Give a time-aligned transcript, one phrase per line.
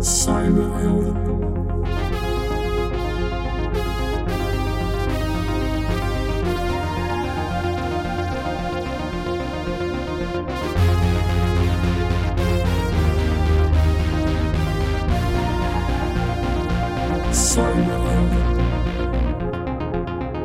[0.00, 1.16] Cyberhelden.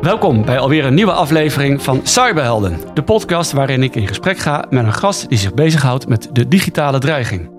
[0.01, 4.65] Welkom bij alweer een nieuwe aflevering van Cyberhelden, de podcast waarin ik in gesprek ga
[4.70, 7.52] met een gast die zich bezighoudt met de digitale dreiging.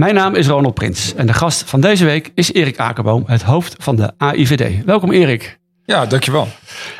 [0.00, 3.42] Mijn naam is Ronald Prins en de gast van deze week is Erik Akerboom, het
[3.42, 4.84] hoofd van de AIVD.
[4.84, 5.58] Welkom Erik.
[5.84, 6.48] Ja, dankjewel.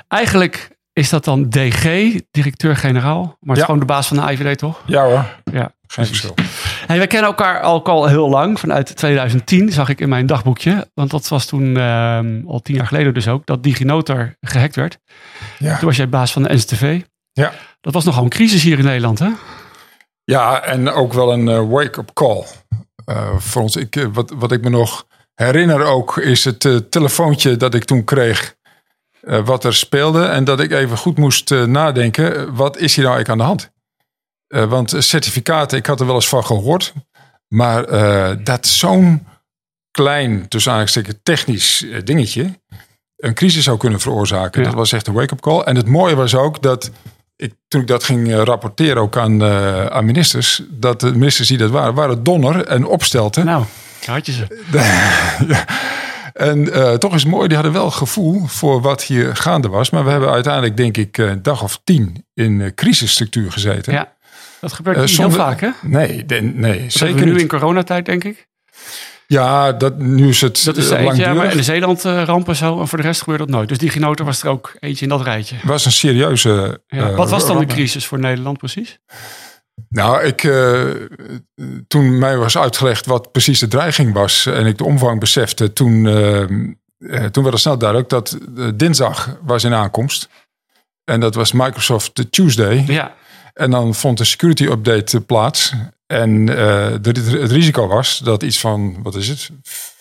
[0.08, 1.84] Eigenlijk is dat dan DG,
[2.30, 4.82] directeur-generaal, maar het is gewoon de baas van de AIVD toch?
[4.86, 5.72] Ja hoor, Ja.
[5.86, 6.34] geen verschil.
[6.86, 10.90] Hey, wij kennen elkaar al, al heel lang, vanuit 2010 zag ik in mijn dagboekje.
[10.94, 14.98] Want dat was toen ehm, al tien jaar geleden dus ook, dat DigiNotar gehackt werd.
[15.58, 15.76] Ja.
[15.78, 17.00] Toen was jij baas van de NCTV.
[17.32, 17.52] Ja.
[17.80, 19.28] Dat was nogal een crisis hier in Nederland, hè?
[20.24, 22.44] ja, en ook wel een eh, wake-up call
[23.36, 23.76] voor ons.
[23.76, 27.84] Ik, eh, wat, wat ik me nog herinner ook is het eh, telefoontje dat ik
[27.84, 28.54] toen kreeg.
[29.20, 32.36] eh, wat er speelde en dat ik even goed moest eh, nadenken.
[32.36, 33.72] eh, Wat is hier nou eigenlijk aan de hand?
[34.46, 36.92] Eh, want certificaten, ik had er wel eens van gehoord.
[37.48, 39.26] Maar eh, dat zo'n
[39.90, 42.60] klein, tussen aanhalingstekens technisch eh, dingetje...
[43.16, 44.60] een crisis zou kunnen veroorzaken.
[44.60, 44.66] Ja.
[44.66, 45.60] Dat was echt een wake-up call.
[45.60, 46.90] En het mooie was ook dat
[47.40, 50.62] ik, toen ik dat ging eh, rapporteren ook aan, eh, aan ministers...
[50.70, 53.44] dat de ministers die dat waren, waren Donner en Opstelten.
[53.44, 53.64] Nou,
[54.06, 54.46] had je ze.
[55.48, 55.64] Ja.
[56.32, 59.90] En eh, toch is het mooi, die hadden wel gevoel voor wat hier gaande was.
[59.90, 63.92] Maar we hebben uiteindelijk, denk ik, een dag of tien in crisisstructuur gezeten.
[63.92, 64.12] Ja,
[64.60, 65.70] dat gebeurt niet zonder- heel vaak, hè?
[65.82, 67.40] Nee, de- nee Zeker nu niet.
[67.40, 68.48] in coronatijd, denk ik.
[69.32, 72.48] Ja, dat, nu is het Dat is eh, er eentje, ja, maar in de Zeeland-ramp
[72.48, 72.80] en zo.
[72.80, 73.68] En voor de rest gebeurt dat nooit.
[73.68, 75.54] Dus DigiNotar was er ook eentje in dat rijtje.
[75.56, 76.80] Het was een serieuze...
[76.86, 77.10] Ja.
[77.10, 78.98] eh, Wat was dan de crisis voor Nederland precies?
[79.88, 80.82] Nou, ik, eh,
[81.88, 86.06] toen mij was uitgelegd wat precies de dreiging was en ik de omvang besefte, toen,
[86.06, 86.48] eh, eh,
[87.30, 90.28] toen werd het snel duidelijk dat eh, dinsdag was in aankomst.
[91.04, 92.84] En dat was Microsoft Tuesday.
[92.86, 93.14] Ja,
[93.52, 95.72] En dan vond de security update eh, plaats.
[96.10, 96.90] En eh,
[97.40, 99.50] het risico was dat iets van, wat is het,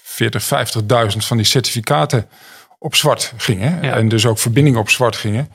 [0.04, 2.28] 40, 50.000 van die certificaten
[2.80, 3.80] op zwart gingen.
[3.82, 3.94] Ja.
[3.96, 5.50] En dus ook verbindingen op zwart gingen.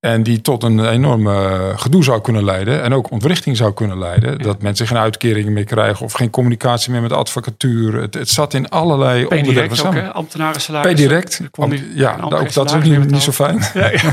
[0.00, 2.82] En die tot een enorme gedoe zou kunnen leiden.
[2.82, 4.38] En ook ontwrichting zou kunnen leiden.
[4.38, 6.04] Dat mensen geen uitkeringen meer krijgen.
[6.04, 7.94] Of geen communicatie meer met de advocatuur.
[7.94, 9.94] Het, het zat in allerlei onderdelen P-direct ook, samen.
[10.94, 11.38] P-direct.
[11.38, 13.62] Er kon die- Ja, ook dat is ook salaris niet, niet zo fijn.
[13.74, 13.90] Ja.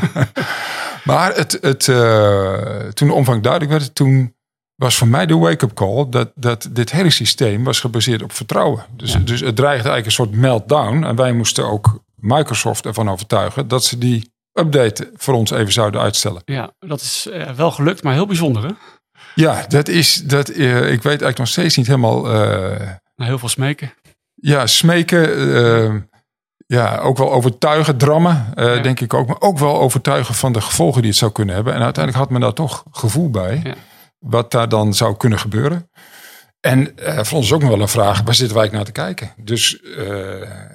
[1.03, 2.53] Maar het, het, eh,
[2.93, 4.35] toen de omvang duidelijk werd, toen
[4.77, 8.85] was voor mij de wake-up call dat, dat dit hele systeem was gebaseerd op vertrouwen.
[8.95, 9.19] Dus, Ja.
[9.19, 11.03] dus het dreigde eigenlijk een soort meltdown.
[11.03, 16.01] En wij moesten ook Microsoft ervan overtuigen dat ze die update voor ons even zouden
[16.01, 16.41] uitstellen.
[16.45, 18.69] Ja, dat is eh, wel gelukt, maar heel bijzonder, hè?
[19.35, 23.39] Ja, dat is, dat, eh, ik weet eigenlijk nog steeds niet helemaal, eh, Na heel
[23.39, 23.93] veel smeken.
[24.35, 26.09] ja, smeken.
[26.67, 28.77] ja, ook wel overtuigen, drammen, Ja.
[28.79, 29.27] denk ik ook.
[29.27, 31.73] Maar ook wel overtuigen van de gevolgen die het zou kunnen hebben.
[31.73, 33.61] En uiteindelijk had men daar toch gevoel bij.
[33.63, 33.73] Ja.
[34.19, 35.89] Wat daar dan zou kunnen gebeuren.
[36.59, 38.91] En eh, voor ons is ook nog wel een vraag, waar zitten wij naar te
[38.91, 39.31] kijken?
[39.37, 40.05] Dus eh,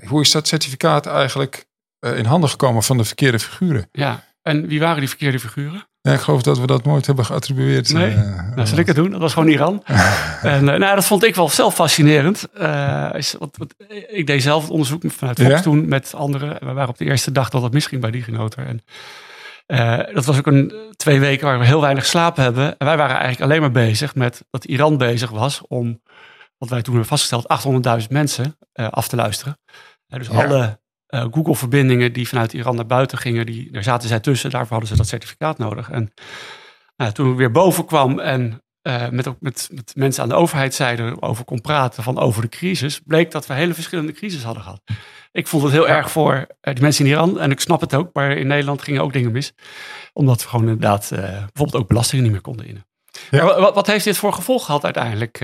[0.06, 1.66] hoe is dat certificaat eigenlijk
[1.98, 3.88] eh, in handen gekomen van de verkeerde figuren?
[3.92, 5.86] Ja, en wie waren die verkeerde figuren?
[6.00, 7.92] Ja, ik geloof dat we dat nooit hebben geattribueerd.
[7.92, 8.14] Nee?
[8.54, 9.10] Nou, zal ik het doen?
[9.10, 9.82] Dat was gewoon Iran.
[10.42, 12.48] en nou, dat vond ik wel zelf fascinerend.
[13.12, 13.74] Is, wat, wat,
[14.08, 15.60] ik deed zelf het onderzoek vanuit Fox Ja?
[15.60, 16.56] toen met anderen.
[16.60, 18.66] We waren op de eerste dag dat het misging bij DigiNotar.
[18.66, 18.82] En
[19.72, 22.78] eh, dat was ook een twee weken waar we heel weinig slapen hebben.
[22.78, 26.02] En wij waren eigenlijk alleen maar bezig met dat Iran bezig was om,
[26.58, 27.46] wat wij toen hebben vastgesteld,
[28.02, 29.58] 800.000 mensen eh, af te luisteren.
[30.06, 30.44] Eh, dus Ja.
[30.44, 30.80] alle
[31.30, 34.50] Google-verbindingen die vanuit Iran naar buiten gingen, die, daar zaten zij tussen.
[34.50, 35.90] Daarvoor hadden ze dat certificaat nodig.
[35.90, 36.12] En
[36.96, 41.16] nou, toen ik weer boven kwam en eh, met, met, met mensen aan de overheidszijde
[41.20, 44.82] over kon praten van over de crisis, bleek dat we hele verschillende crisis hadden gehad.
[45.32, 47.94] Ik vond het heel erg voor eh, die mensen in Iran en ik snap het
[47.94, 49.52] ook, maar in Nederland gingen ook dingen mis.
[50.12, 52.86] Omdat we gewoon inderdaad eh, bijvoorbeeld ook belastingen niet meer konden innen.
[53.30, 53.44] Ja.
[53.44, 55.38] Wat, wat heeft dit voor gevolg gehad uiteindelijk?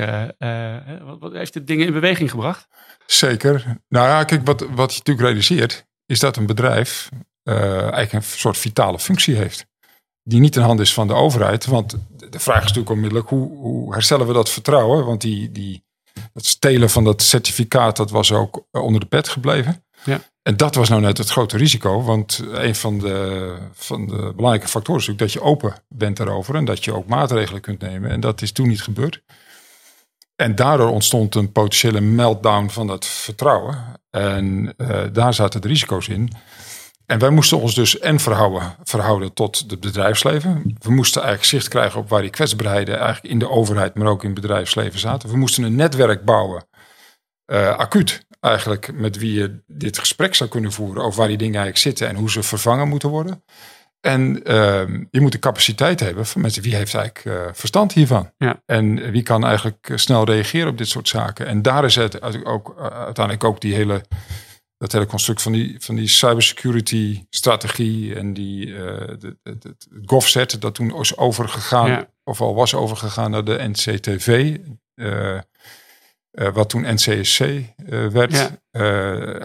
[1.04, 2.66] wat, wat heeft dit dingen in beweging gebracht?
[3.06, 3.64] Zeker.
[3.88, 7.08] Nou ja, kijk, wat, wat je natuurlijk realiseert, is dat een bedrijf
[7.42, 9.66] eigenlijk een soort vitale functie heeft.
[10.28, 11.66] Die niet in handen is van de overheid.
[11.66, 11.96] Want
[12.30, 15.04] de vraag is natuurlijk onmiddellijk, hoe, hoe herstellen we dat vertrouwen?
[15.04, 15.84] Want die, die,
[16.32, 19.84] het stelen van dat certificaat, dat was ook eh, onder de pet gebleven.
[20.04, 20.20] Ja.
[20.42, 22.02] En dat was nou net het grote risico.
[22.02, 26.54] Want een van de, van de belangrijke factoren is natuurlijk dat je open bent daarover.
[26.54, 28.10] En dat je ook maatregelen kunt nemen.
[28.10, 29.22] En dat is toen niet gebeurd.
[30.36, 33.84] En daardoor ontstond een potentiële meltdown van dat vertrouwen.
[34.10, 36.32] En eh, daar zaten de risico's in.
[37.10, 40.76] En wij moesten ons dus en verhouden, verhouden tot het bedrijfsleven.
[40.78, 44.22] We moesten eigenlijk zicht krijgen op waar die kwetsbaarheden eigenlijk in de overheid, maar ook
[44.22, 45.28] in het bedrijfsleven zaten.
[45.28, 46.66] We moesten een netwerk bouwen
[47.76, 51.84] acuut eigenlijk met wie je dit gesprek zou kunnen voeren over waar die dingen eigenlijk
[51.84, 53.44] zitten en hoe ze vervangen moeten worden.
[54.00, 58.30] En ehm, je moet de capaciteit hebben van mensen wie heeft eigenlijk uh, verstand hiervan.
[58.36, 58.62] Ja.
[58.66, 61.46] En wie kan eigenlijk snel reageren op dit soort zaken.
[61.46, 64.02] En daar is het ook, uiteindelijk ook die hele
[64.78, 68.98] dat hele construct van die, van die cybersecurity strategie en die uh,
[69.42, 74.56] het GovSet dat toen is overgegaan, of al was overgegaan naar de NCTV,
[74.94, 75.40] uh, uh,
[76.52, 77.44] wat toen NCSC
[78.12, 78.50] werd.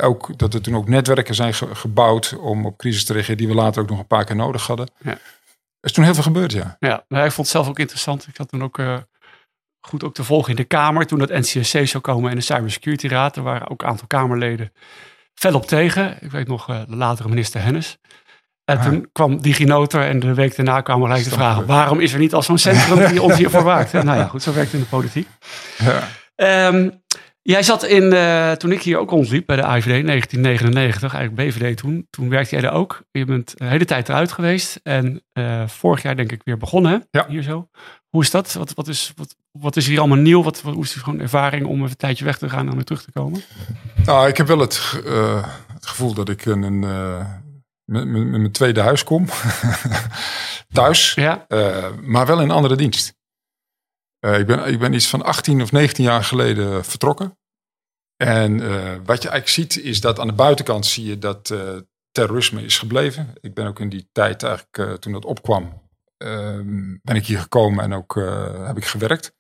[0.01, 3.53] ook dat er toen ook netwerken zijn gebouwd om op crisis te reageren, die we
[3.53, 4.91] later ook nog een paar keer nodig hadden.
[5.03, 5.11] Ja.
[5.11, 6.75] Er is toen heel veel gebeurd, ja.
[6.79, 8.27] Ja, maar ik vond het zelf ook interessant.
[8.27, 8.79] Ik had toen ook
[9.79, 13.07] goed ook te volgen in de Kamer toen dat NCSC zou komen en de Cybersecurity
[13.07, 13.35] Raad.
[13.35, 14.71] Er waren ook een aantal Kamerleden
[15.33, 16.17] fel op tegen.
[16.19, 17.97] Ik weet nog, uh, de latere minister Hennis.
[18.65, 21.65] En toen kwam DigiNotar en de week daarna kwamen gelijk de vragen...
[21.65, 23.93] waarom is er niet al zo'n centrum die ons hiervoor waakt?
[24.03, 25.27] nou ja, goed, zo werkt het in de politiek.
[25.77, 26.67] Ja.
[26.67, 27.02] Um,
[27.43, 31.77] jij zat in, uh, toen ik hier ook rondliep bij de AVD 1999, eigenlijk BVD
[31.77, 32.07] toen.
[32.09, 33.03] Toen werkte jij er ook.
[33.11, 34.79] Je bent de hele tijd eruit geweest.
[34.83, 37.07] En uh, vorig jaar denk ik weer begonnen?
[37.11, 37.25] Ja.
[37.27, 37.69] hier zo.
[38.09, 38.53] Hoe is dat?
[38.53, 40.43] Wat, wat, is, wat, wat is hier allemaal nieuw?
[40.43, 42.75] Wat, wat, hoe is het gewoon ervaring om even een tijdje weg te gaan en
[42.75, 43.43] weer terug te komen?
[44.05, 47.25] Nou, ik heb wel het, uh, het gevoel dat ik een, een uh,
[47.85, 49.25] met, mijn tweede huis kom.
[50.73, 51.45] Thuis, ja.
[52.01, 53.13] maar wel in een andere dienst.
[54.23, 57.37] Ik, ben, ik ben iets van 18 of 19 jaar geleden vertrokken.
[58.17, 58.57] En
[59.05, 61.53] wat je eigenlijk ziet is dat aan de buitenkant zie je dat
[62.11, 63.33] terrorisme is gebleven.
[63.41, 65.83] Ik ben ook in die tijd eigenlijk toen dat opkwam
[66.23, 69.33] Ehm, ben ik hier gekomen en ook eh, heb ik gewerkt.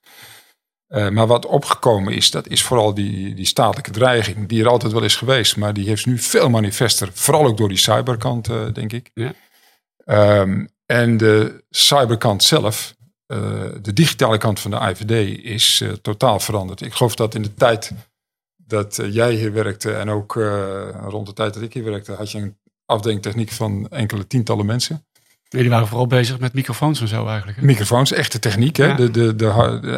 [0.87, 4.91] Uh, maar wat opgekomen is, dat is vooral die, die statelijke dreiging, die er altijd
[4.93, 8.73] wel is geweest, maar die heeft nu veel manifester, vooral ook door die cyberkant, uh,
[8.73, 9.11] denk ik.
[9.13, 9.33] Ja.
[10.39, 12.95] Um, en de cyberkant zelf,
[13.81, 16.81] de digitale kant van de IVD, is totaal veranderd.
[16.81, 17.91] Ik geloof dat in de tijd
[18.55, 20.33] dat jij hier werkte en ook
[21.01, 24.65] rond de tijd dat ik hier werkte, had je een afdeling techniek van enkele tientallen
[24.65, 25.05] mensen.
[25.61, 27.57] Die waren vooral bezig met microfoons en zo eigenlijk.
[27.57, 27.65] Hè?
[27.65, 28.75] Microfoons, echte techniek.
[28.75, 28.95] Hè?
[28.95, 29.49] De, de, de,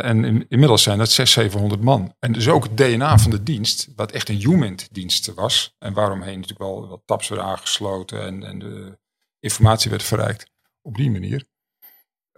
[0.04, 2.16] en in, inmiddels zijn dat 600, 700 man.
[2.20, 5.76] En dus ook het DNA van de dienst, wat echt een human dienst was.
[5.80, 8.98] En waaromheen natuurlijk wel wat tabs werden aangesloten en, en de
[9.40, 10.52] informatie werd verrijkt.
[10.82, 11.46] Op die manier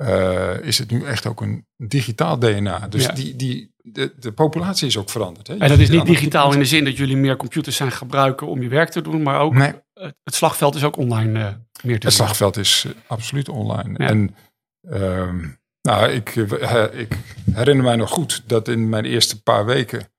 [0.02, 2.88] uh, is het nu echt ook een digitaal DNA.
[2.88, 3.12] Dus Ja.
[3.12, 5.48] die, die, de, de populatie is ook veranderd.
[5.48, 5.54] Hè?
[5.58, 8.48] En dat is niet het- digitaal in de zin dat jullie meer computers zijn gebruiken
[8.48, 9.74] om je werk te doen, maar ook Nee.
[9.94, 12.12] het het slagveld is ook online eh, meer te Het doen.
[12.12, 13.94] slagveld is eh, absoluut online.
[14.04, 14.08] Ja.
[14.10, 14.36] En
[14.90, 15.48] ehm,
[15.82, 17.18] nou, ik, eh, ik
[17.52, 20.10] herinner mij nog goed dat in mijn eerste paar weken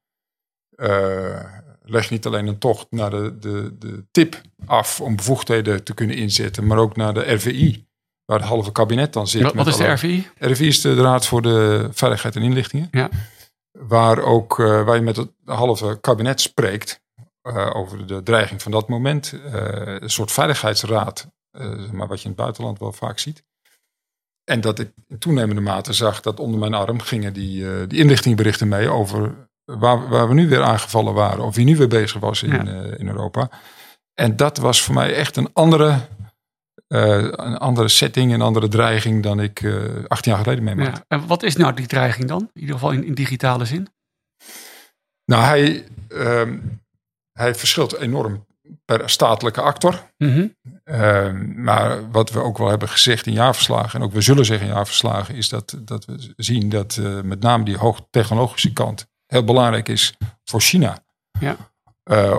[0.76, 1.44] eh,
[1.82, 6.16] leg niet alleen een tocht naar de, de, de tip af om bevoegdheden te kunnen
[6.16, 7.86] inzetten, maar ook naar de RVI,
[8.28, 9.42] waar het halve kabinet dan zit.
[9.42, 10.28] Wat, wat is de RVI?
[10.38, 12.88] RVI is de Raad voor de Veiligheid en Inlichtingen.
[12.90, 13.08] Ja.
[13.70, 17.00] Waar, ook, eh, waar je met het halve kabinet spreekt
[17.42, 19.34] eh, over de dreiging van dat moment.
[19.52, 21.28] Eh, een soort veiligheidsraad,
[21.92, 23.42] maar wat je in het buitenland wel vaak ziet.
[24.44, 28.68] En dat ik in toenemende mate zag dat onder mijn arm gingen die, die inlichtingberichten
[28.68, 31.44] mee over waar, waar we nu weer aangevallen waren.
[31.44, 32.60] Of wie nu weer bezig was in, Ja.
[32.96, 33.50] in Europa.
[34.14, 36.00] En dat was voor mij echt een andere,
[36.88, 41.04] eh, een andere setting, een andere dreiging dan ik eh 18 jaar geleden meemaakte.
[41.08, 41.18] Ja.
[41.18, 42.50] En wat is nou die dreiging dan?
[42.52, 43.88] In ieder geval in, in digitale zin.
[45.24, 46.58] Nou, hij, ehm,
[47.32, 48.46] hij verschilt enorm
[48.84, 50.10] per statelijke actor.
[50.16, 50.46] Mhm.
[50.84, 54.66] Ehm, maar wat we ook wel hebben gezegd in jaarverslagen, en ook we zullen zeggen
[54.66, 59.44] in jaarverslagen, is dat, dat we zien dat eh, met name die hoogtechnologische kant heel
[59.44, 60.14] belangrijk is
[60.44, 60.98] voor China.
[61.40, 61.56] Ja.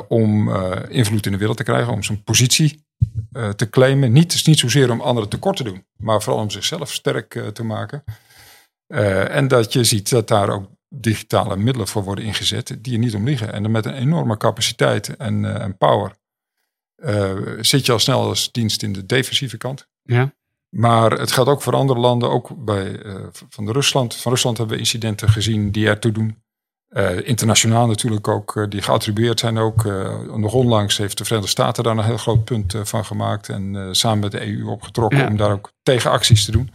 [0.08, 0.56] Om
[0.88, 2.88] invloed in de wereld te krijgen, om zijn positie
[3.32, 4.12] eh, te claimen.
[4.12, 7.48] Niet, is niet zozeer om anderen tekort te doen, maar vooral om zichzelf sterk eh,
[7.48, 8.04] te maken.
[8.88, 13.00] Eh, en dat je ziet dat daar ook digitale middelen voor worden ingezet die er
[13.00, 13.54] niet om liggen.
[13.54, 16.18] En dan met een enorme capaciteit en, en power
[17.60, 19.88] zit je al snel als dienst in de defensieve kant.
[20.04, 20.34] Ja.
[20.70, 22.30] Maar het geldt ook voor andere landen.
[22.30, 23.00] Ook bij,
[23.50, 26.44] van, de Rusland, van Rusland hebben we incidenten gezien die ertoe doen.
[26.90, 29.86] Eh, internationaal natuurlijk ook, eh, die geattribueerd zijn ook.
[29.86, 33.50] Eh, nog onlangs heeft de Verenigde Staten daar een heel groot punt van gemaakt.
[33.50, 35.28] En samen met de EU opgetrokken Ja.
[35.28, 36.72] om daar ook tegenacties te doen.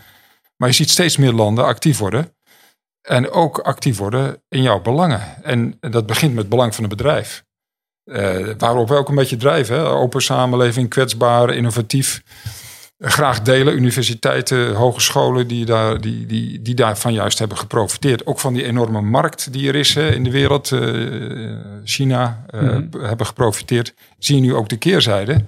[0.56, 2.36] Maar je ziet steeds meer landen actief worden.
[3.08, 5.44] En ook actief worden in jouw belangen.
[5.44, 7.44] En dat begint met het belang van het bedrijf.
[8.58, 9.76] Waarop we ook een beetje drijven.
[9.76, 9.84] Hè?
[9.88, 12.22] Open samenleving, kwetsbaar, innovatief.
[13.04, 18.26] Eh, Graag delen, universiteiten, hogescholen die, daar, die, die, die daarvan juist hebben geprofiteerd.
[18.26, 20.72] Ook van die enorme markt die er is hè, in de wereld.
[20.72, 20.80] eh,
[21.84, 23.04] China eh, Mhm.
[23.04, 23.94] hebben geprofiteerd.
[24.18, 25.44] Zie je nu ook de keerzijde.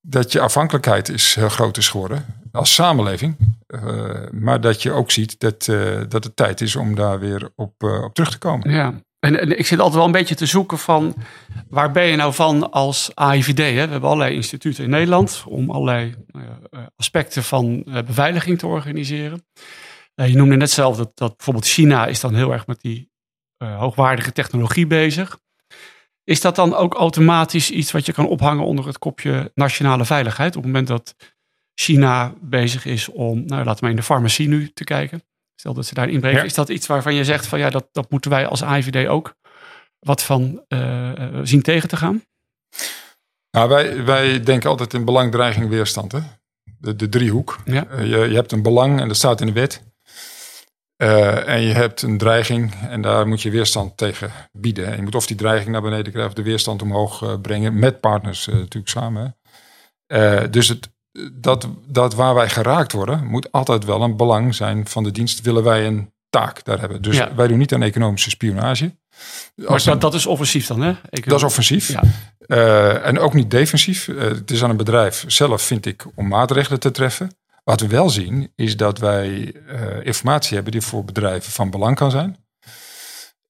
[0.00, 3.36] Dat je afhankelijkheid is heel groot is geworden als samenleving.
[3.66, 3.80] Eh,
[4.30, 7.72] maar dat je ook ziet dat, eh, dat het tijd is om daar weer op,
[7.82, 8.70] eh, op terug te komen.
[8.70, 8.94] Ja.
[9.18, 11.14] En, ik zit altijd wel een beetje te zoeken van
[11.68, 13.58] waar ben je nou van als AIVD?
[13.58, 13.72] Hè?
[13.72, 16.42] We hebben allerlei instituten in Nederland om allerlei uh,
[16.96, 19.46] aspecten van uh, beveiliging te organiseren.
[20.14, 23.10] Uh, je noemde net zelf dat, dat bijvoorbeeld China is dan heel erg met die
[23.64, 25.38] hoogwaardige technologie bezig.
[26.24, 30.56] Is dat dan ook automatisch iets wat je kan ophangen onder het kopje nationale veiligheid?
[30.56, 31.14] Op het moment dat
[31.74, 35.22] China bezig is om, nou laten we in de farmacie nu te kijken.
[35.60, 36.38] Stel dat ze daar inbreken.
[36.38, 36.44] Ja.
[36.44, 39.34] Is dat iets waarvan je zegt van ja, dat, dat moeten wij als AIVD ook
[39.98, 41.12] wat van uh,
[41.42, 42.22] zien tegen te gaan?
[43.50, 46.12] Nou, wij, wij denken altijd in belang, dreiging, weerstand.
[46.12, 46.20] Hè?
[46.78, 47.58] De, de driehoek.
[47.64, 47.86] Ja.
[47.90, 49.82] Uh, je, je hebt een belang en dat staat in de wet.
[51.02, 54.86] Uh, en je hebt een dreiging en daar moet je weerstand tegen bieden.
[54.86, 57.78] En je moet of die dreiging naar beneden krijgen of de weerstand omhoog brengen.
[57.78, 59.36] Met partners natuurlijk samen.
[60.50, 60.88] dus het,
[61.32, 65.40] dat, dat waar wij geraakt worden, moet altijd wel een belang zijn van de dienst.
[65.40, 67.02] Willen wij een taak daar hebben.
[67.02, 67.34] Dus ja.
[67.34, 68.94] wij doen niet aan economische spionage.
[69.54, 70.94] Maar dat, dat is offensief dan, hè?
[71.10, 71.88] Dat is offensief.
[71.88, 72.02] Ja.
[73.00, 74.06] en ook niet defensief.
[74.06, 77.30] het is aan een bedrijf zelf, vind ik, om maatregelen te treffen.
[77.64, 81.96] Wat we wel zien is dat wij uh, informatie hebben die voor bedrijven van belang
[81.96, 82.36] kan zijn.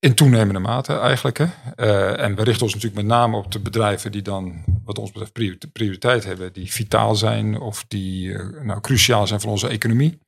[0.01, 1.39] In toenemende mate eigenlijk.
[1.39, 1.47] Hè.
[1.77, 5.13] Uh, en we richten ons natuurlijk met name op de bedrijven die dan, wat ons
[5.13, 6.53] betreft, prioriteit hebben.
[6.53, 10.19] Die vitaal zijn of die uh, nou, cruciaal zijn voor onze economie.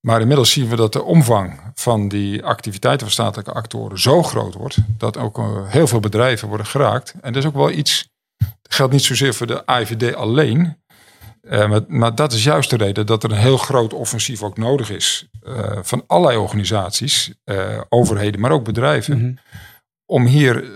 [0.00, 4.54] Maar inmiddels zien we dat de omvang van die activiteiten van statelijke actoren zo groot
[4.54, 4.76] wordt.
[4.98, 7.14] Dat ook heel veel bedrijven worden geraakt.
[7.20, 10.81] En dat is ook wel iets, dat geldt niet zozeer voor de AIVD alleen.
[11.42, 14.58] Uh, maar, maar, dat is juist de reden dat er een heel groot offensief ook
[14.58, 19.38] nodig is uh, van allerlei organisaties, uh, overheden, maar ook bedrijven, mm -hmm.
[20.06, 20.70] om hier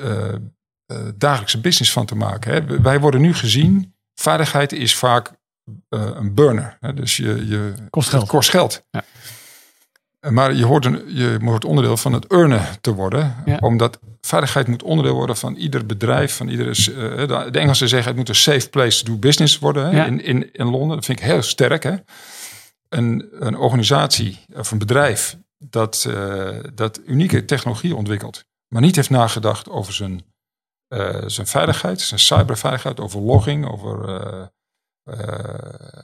[1.15, 2.53] dagelijkse business van te maken.
[2.53, 2.81] Hè.
[2.81, 5.33] Wij worden nu gezien, veiligheid is vaak
[5.89, 6.77] een burner.
[6.81, 6.95] Hè.
[6.95, 8.29] Dus je, je kost geld.
[8.29, 8.85] Kost geld.
[8.91, 9.05] Ja.
[10.31, 13.37] Maar je hoort, een, je hoort onderdeel van het earnen te worden.
[13.45, 13.57] Ja.
[13.61, 16.37] Omdat veiligheid moet onderdeel worden van ieder bedrijf.
[16.37, 19.85] Van iedere, uh, de Engelsen zeggen het moet een safe place to do business worden
[19.85, 20.05] hè, ja.
[20.05, 20.97] in, in, in Londen.
[20.97, 21.83] Dat vind ik heel sterk.
[21.83, 21.95] Hè?
[22.89, 28.45] Een, een organisatie of een bedrijf dat, uh, dat unieke technologie ontwikkelt.
[28.69, 30.23] Maar niet heeft nagedacht over zijn,
[30.89, 34.51] uh, zijn veiligheid, zijn cyberveiligheid, over logging, over,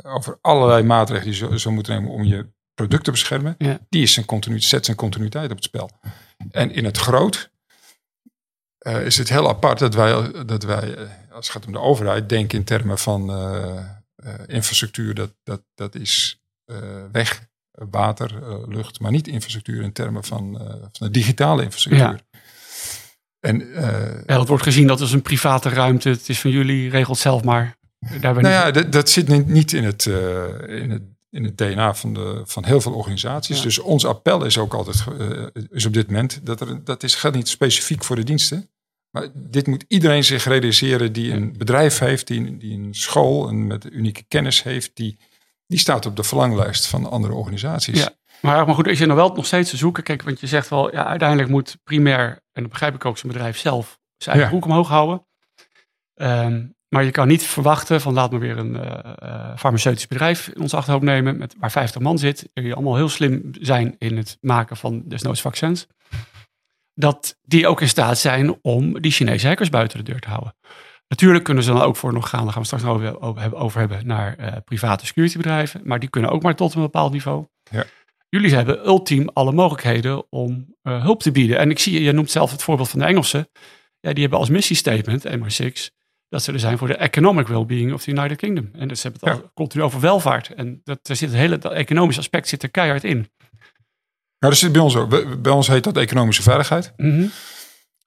[0.02, 3.78] over allerlei maatregelen die je zo, zo moet nemen om je producten beschermen, ja.
[3.88, 5.90] die is zijn continuïteit, zet zijn continuïteit op het spel.
[6.50, 7.51] En in het groot
[8.82, 11.80] uh, is het heel apart dat wij, dat wij, uh, als het gaat om de
[11.80, 13.82] overheid, denken in termen van uh,
[14.46, 15.14] infrastructuur.
[15.14, 16.42] Dat, dat, dat is
[17.12, 18.32] weg, water,
[18.68, 20.58] lucht, maar niet infrastructuur in termen van,
[20.92, 22.22] van de digitale infrastructuur.
[22.30, 22.40] Ja.
[23.40, 23.68] En,
[24.26, 26.08] ja, dat wordt gezien dat is een private ruimte.
[26.08, 27.76] Het is van jullie, regelt zelf maar.
[28.20, 30.06] Daar ben nou ja, dat, dat zit niet in het,
[30.66, 33.56] in het in het DNA van, de, van heel veel organisaties.
[33.56, 33.62] Ja.
[33.62, 37.14] Dus ons appel is ook altijd, uh, is op dit moment, dat, er, dat is,
[37.14, 38.68] gaat niet specifiek voor de diensten.
[39.12, 43.66] Maar dit moet iedereen zich realiseren die een bedrijf heeft, die, die een school en
[43.66, 45.19] met unieke kennis heeft, die,
[45.66, 47.99] die staat op de verlanglijst van andere organisaties.
[47.99, 48.11] Ja.
[48.40, 50.02] Maar, maar goed, is je nou wel nog steeds te zoeken?
[50.02, 53.33] Kijk, want je zegt wel, ja, uiteindelijk moet primair, en dat begrijp ik ook, zijn
[53.33, 54.62] bedrijf zelf zijn eigen ja.
[54.62, 55.26] omhoog houden.
[56.14, 60.49] Um, maar je kan niet verwachten van laat me weer een uh, uh, farmaceutisch bedrijf
[60.49, 64.16] in ons achterhoofd nemen, met, waar 50 man zit, die allemaal heel slim zijn in
[64.16, 65.87] het maken van desnoods vaccins.
[66.94, 70.54] Dat die ook in staat zijn om die Chinese hackers buiten de deur te houden.
[71.08, 73.80] Natuurlijk kunnen ze dan ook voor nog gaan, daar gaan we straks nog over, over,
[73.80, 75.80] hebben, naar uh, private securitybedrijven.
[75.84, 77.46] Maar die kunnen ook maar tot een bepaald niveau.
[77.70, 77.84] Ja.
[78.28, 81.58] Jullie hebben ultiem alle mogelijkheden om hulp te bieden.
[81.58, 83.49] En ik zie, je noemt zelf het voorbeeld van de Engelsen.
[84.00, 85.94] Ja, die hebben als missiestatement, MI6,
[86.28, 88.70] dat ze er zijn voor de economic well-being of the United Kingdom.
[88.72, 89.44] En dus ze hebben het ja.
[89.44, 90.54] al continu over welvaart.
[90.54, 93.30] En dat, er zit het hele dat economische aspect zit er keihard in.
[94.49, 95.42] Dat zit bij ons ook.
[95.42, 96.92] Bij ons heet dat economische veiligheid.
[96.96, 97.30] Mm -hmm.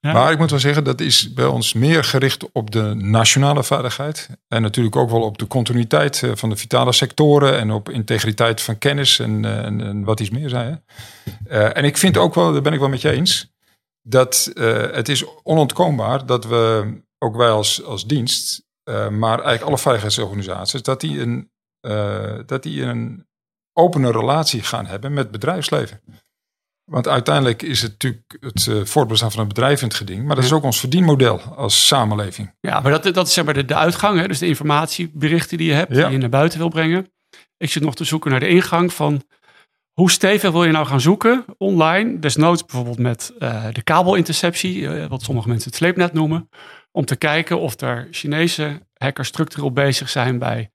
[0.00, 0.12] ja.
[0.12, 4.28] Maar ik moet wel zeggen, dat is bij ons meer gericht op de nationale veiligheid.
[4.48, 7.58] En natuurlijk ook wel op de continuïteit eh, van de vitale sectoren.
[7.58, 10.84] En op integriteit van kennis en, eh, en, en wat iets meer zijn.
[11.48, 13.52] Uh, en ik vind ook wel, daar ben ik wel met je eens.
[14.02, 19.62] Dat uh, het is onontkoombaar dat we ook wij als, als dienst, uh, maar eigenlijk
[19.62, 21.50] alle veiligheidsorganisaties, dat die, een,
[22.46, 23.26] dat die een
[23.72, 26.00] opene relatie gaan hebben met bedrijfsleven.
[26.90, 30.26] Want uiteindelijk is het natuurlijk het uh, voortbestaan van een bedrijf in het geding.
[30.26, 32.54] Maar dat is ook ons verdienmodel als samenleving.
[32.60, 34.20] Ja, maar dat, dat is zeg maar de, de uitgang.
[34.20, 34.28] Hè?
[34.28, 36.02] Dus de informatieberichten die je hebt, ja.
[36.02, 37.12] die je naar buiten wil brengen.
[37.56, 39.22] Ik zit nog te zoeken naar de ingang van
[39.92, 42.18] hoe stevig wil je nou gaan zoeken online?
[42.18, 46.48] Desnoods bijvoorbeeld met uh, de kabelinterceptie, uh, wat sommige mensen het sleepnet noemen
[46.92, 50.70] om te kijken of er Chinese hackers structureel bezig zijn bij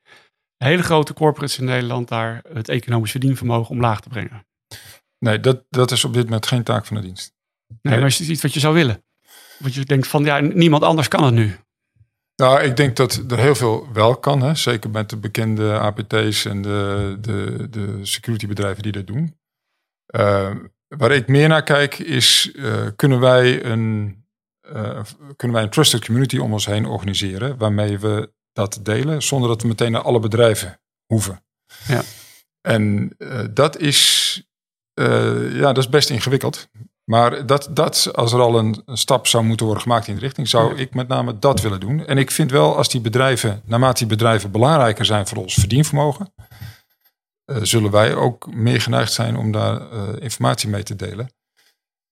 [0.57, 4.45] hele grote corporates in Nederland daar het economisch verdienvermogen omlaag te brengen.
[5.25, 7.33] Nee, dat, dat is op dit moment geen taak van de dienst.
[7.81, 9.03] Nee, maar is het iets wat je zou willen?
[9.57, 11.57] Want je denkt van, ja, niemand anders kan het nu.
[12.35, 14.41] Nou, ik denk dat er heel veel wel kan.
[14.41, 14.55] Hè?
[14.55, 19.39] Zeker met de bekende APT's en de, de, de securitybedrijven die dat doen.
[20.15, 20.55] Uh,
[20.87, 24.15] waar ik meer naar kijk is, uh, kunnen, wij een,
[24.73, 25.01] uh,
[25.35, 27.57] kunnen wij een trusted community om ons heen organiseren.
[27.57, 31.43] Waarmee we dat delen, zonder dat we meteen naar alle bedrijven hoeven.
[31.87, 32.01] Ja.
[32.61, 33.15] En
[33.53, 34.43] dat is,
[34.93, 36.69] ja, dat is best ingewikkeld.
[37.11, 40.47] Maar dat, dat, als er al een, stap zou moeten worden gemaakt in die richting,
[40.47, 42.05] zou ik met name dat willen doen.
[42.05, 46.33] En ik vind wel, als die bedrijven, naarmate die bedrijven belangrijker zijn voor ons verdienvermogen,
[47.45, 51.31] uh, zullen wij ook meer geneigd zijn om daar uh, informatie mee te delen.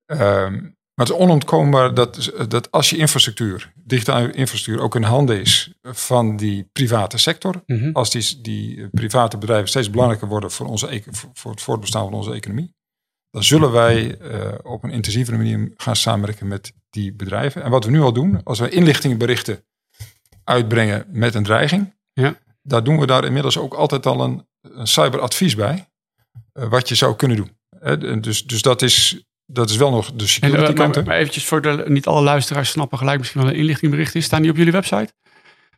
[0.06, 5.40] Um, maar het is onontkoombaar dat, dat als je infrastructuur, digitale infrastructuur, ook in handen
[5.40, 7.64] is van die private sector.
[7.66, 7.94] Mm -hmm.
[7.94, 11.04] Als die, die private bedrijven steeds belangrijker worden voor, onze,
[11.34, 12.78] voor het voortbestaan van onze economie
[13.32, 17.64] dan zullen wij uh, op een intensievere manier gaan samenwerken met die bedrijven.
[17.64, 19.66] En wat we nu al doen, als we inlichtingenberichten
[20.44, 22.38] uitbrengen met een dreiging, ja.
[22.62, 25.90] daar doen we daar inmiddels ook altijd al een, een cyberadvies bij,
[26.54, 27.58] uh, wat je zou kunnen doen.
[28.22, 30.96] Dus, dus dat is, dat is wel nog de security en, uh, kant.
[30.96, 34.26] Maar, maar eventjes voor de, niet alle luisteraars snappen gelijk misschien wel een inlichtingbericht is.
[34.26, 35.14] Staan die op jullie website?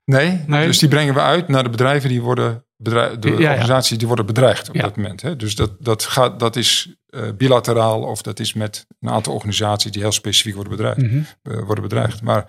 [0.06, 0.66] Nee, Nee.
[0.68, 3.50] dus die brengen we uit naar de bedrijven die worden bedreigd, de Ja, ja.
[3.50, 4.82] organisaties die worden bedreigd op Ja.
[4.82, 5.22] dat moment.
[5.22, 5.36] Hè.
[5.36, 9.92] Dus dat, dat, gaat, dat is eh, bilateraal of dat is met een aantal organisaties
[9.92, 11.02] die heel specifiek worden bedreigd.
[11.02, 11.22] Mhm.
[11.44, 12.22] eh, worden bedreigd.
[12.22, 12.46] Maar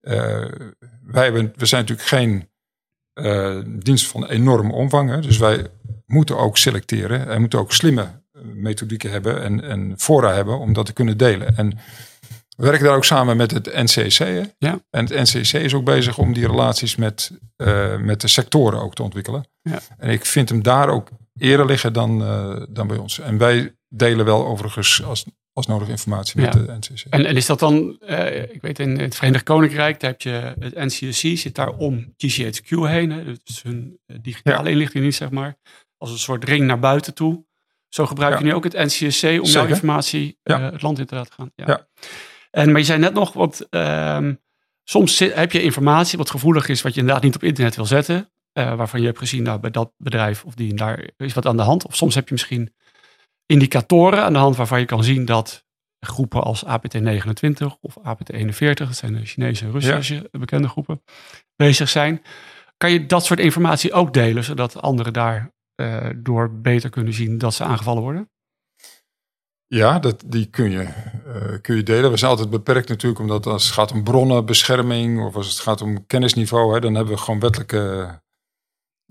[0.00, 0.44] eh,
[1.04, 2.48] wij hebben, we zijn natuurlijk geen
[3.12, 5.10] eh, dienst van enorme omvang.
[5.10, 5.20] Hè.
[5.20, 5.66] Dus wij
[6.06, 8.08] moeten ook selecteren en moeten ook slimme eh,
[8.54, 11.56] methodieken hebben en, en fora hebben om dat te kunnen delen.
[11.56, 11.78] En
[12.56, 14.18] we werken daar ook samen met het NCC.
[14.18, 14.42] Hè.
[14.58, 14.80] Ja.
[14.90, 18.94] En het NCC is ook bezig om die relaties met, eh, met de sectoren ook
[18.94, 19.48] te ontwikkelen.
[19.62, 19.78] Ja.
[19.98, 23.18] En ik vind hem daar ook eerder liggen dan, eh, dan bij ons.
[23.18, 26.60] En wij delen wel overigens als, als nodig informatie met Ja.
[26.60, 27.04] de NCC.
[27.10, 30.54] En, en is dat dan, eh, ik weet in het Verenigd Koninkrijk, daar heb je
[30.58, 33.10] het NCSC, zit daar om GCHQ heen.
[33.10, 35.56] Hè, dus hun digitale inlichtingdienst, zeg maar.
[35.96, 37.44] Als een soort ring naar buiten toe.
[37.90, 41.14] Zo gebruik je nu ook het NCSC om jouw informatie eh, het land in te
[41.14, 41.50] laten gaan.
[41.54, 41.64] Ja.
[41.66, 41.88] Ja.
[42.50, 44.34] En, maar je zei net nog, want ehm,
[44.84, 47.86] soms zit- heb je informatie wat gevoelig is, wat je inderdaad niet op internet wil
[47.86, 48.30] zetten.
[48.52, 51.56] eh, waarvan je hebt gezien, nou, bij dat bedrijf of die daar is wat aan
[51.56, 51.86] de hand.
[51.86, 52.74] Of soms heb je misschien
[53.46, 55.64] indicatoren aan de hand waarvan je kan zien dat
[56.00, 61.02] groepen als APT29 of APT41, dat zijn de Chinese en Russische bekende groepen,
[61.56, 62.22] bezig zijn.
[62.76, 67.38] Kan je dat soort informatie ook delen, zodat anderen daar eh, door beter kunnen zien
[67.38, 68.30] dat ze aangevallen worden?
[69.66, 72.10] Ja, dat, die kun je, eh, kun je delen.
[72.10, 75.82] We zijn altijd beperkt natuurlijk, omdat als het gaat om bronnenbescherming of als het gaat
[75.82, 78.08] om kennisniveau, hè, dan hebben we gewoon wettelijke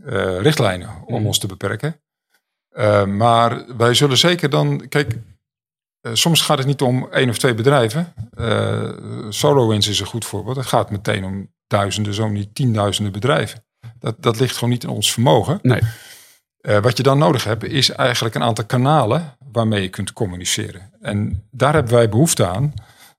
[0.06, 1.26] eh, richtlijnen om Mhm.
[1.26, 2.02] ons te beperken.
[3.08, 5.18] Maar wij zullen zeker dan, kijk,
[6.14, 8.14] soms gaat het niet om één of twee bedrijven.
[9.30, 10.56] SolarWinds is een goed voorbeeld.
[10.56, 13.64] Het gaat meteen om duizenden, zo niet tienduizenden bedrijven.
[14.00, 15.60] Dat, dat ligt gewoon niet in ons vermogen.
[15.62, 15.82] Nee.
[16.62, 20.92] Eh, wat je dan nodig hebt, is eigenlijk een aantal kanalen waarmee je kunt communiceren.
[21.02, 22.74] En daar hebben wij behoefte aan.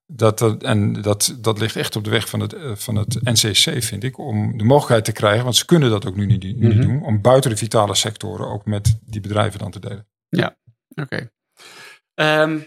[0.07, 3.83] Dat, en dat, dat ligt echt op de weg van het, eh, van het NCC,
[3.83, 6.69] vind ik, om de mogelijkheid te krijgen, want ze kunnen dat ook nu niet, nu
[6.75, 6.81] Mhm.
[6.81, 10.07] doen, om buiten de vitale sectoren ook met die bedrijven dan te delen.
[10.95, 11.31] Oké.
[12.15, 12.59] Ehm,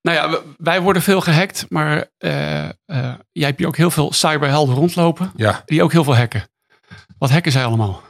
[0.00, 2.70] nou ja, wij worden veel gehackt, maar eh,
[3.32, 6.48] jij hebt hier ook heel veel cyberhelden rondlopen, Ja, die ook heel veel hacken.
[7.18, 8.02] Wat hacken zij allemaal?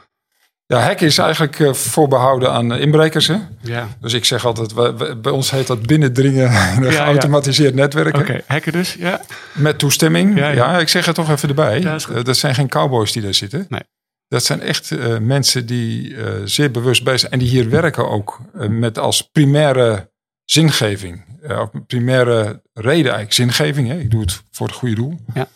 [0.65, 3.27] Ja hacken is eigenlijk eh, voorbehouden aan eh, inbrekers.
[3.27, 3.37] Hè?
[3.61, 3.87] Ja.
[4.01, 6.89] Dus ik zeg altijd, wij- wij- bij ons heet dat binnendringen ja.
[6.91, 8.21] geautomatiseerd netwerken.
[8.21, 9.21] Oké, hacken dus, ja.
[9.53, 10.37] Met toestemming.
[10.37, 10.79] Ja, Ja, ja.
[10.79, 11.81] ik zeg het toch even erbij.
[11.81, 12.15] Ja, goed.
[12.15, 13.65] Eh, dat zijn geen cowboys die daar zitten.
[13.69, 13.81] Nee.
[14.27, 17.31] Dat zijn echt mensen die zeer bewust bezig zijn.
[17.31, 20.11] En die hier werken ook met als primaire
[20.45, 21.23] zingeving.
[21.47, 23.33] of primaire reden eigenlijk.
[23.33, 23.97] Zingeving, hè?
[23.99, 25.19] ik doe het voor het goede doel.
[25.33, 25.47] Ja.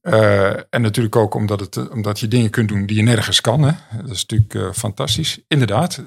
[0.00, 3.40] Eh, en natuurlijk ook omdat, het, eh, omdat je dingen kunt doen die je nergens
[3.40, 3.62] kan.
[3.62, 3.72] Hè?
[3.96, 5.40] Dat is natuurlijk eh, fantastisch.
[5.48, 6.02] Inderdaad,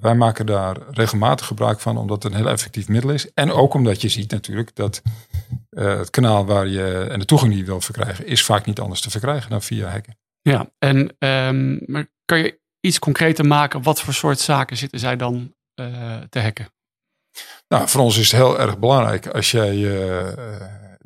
[0.00, 3.32] wij maken daar regelmatig gebruik van, omdat het een heel effectief middel is.
[3.32, 5.02] En ook omdat je ziet natuurlijk dat
[5.70, 9.00] het kanaal waar je en de toegang die je wilt verkrijgen, is vaak niet anders
[9.00, 10.18] te verkrijgen dan via hacken.
[10.42, 13.82] Ja, en ehm, maar kan je iets concreter maken?
[13.82, 15.54] Wat voor soort zaken zitten zij dan
[16.28, 16.68] te hacken?
[17.68, 19.76] Nou, voor ons is het heel erg belangrijk als jij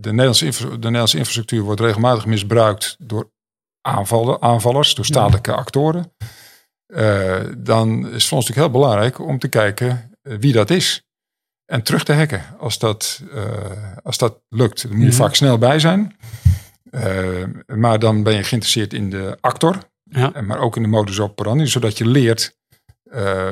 [0.00, 3.30] de, Nederlandse infra- de Nederlandse infrastructuur wordt regelmatig misbruikt door
[3.80, 6.12] aanvallen, aanvallers, door statelijke actoren.
[6.86, 10.70] Eh, dan is het voor ons natuurlijk heel belangrijk om te kijken eh, wie dat
[10.70, 11.02] is.
[11.64, 14.82] En terug te hacken als dat, eh, als dat lukt.
[14.82, 15.16] Dan moet je Mhm.
[15.16, 16.16] vaak snel bij zijn.
[17.66, 19.78] Maar dan ben je geïnteresseerd in de actor.
[20.02, 20.40] Ja.
[20.40, 22.56] Maar ook in de modus operandi, zodat je leert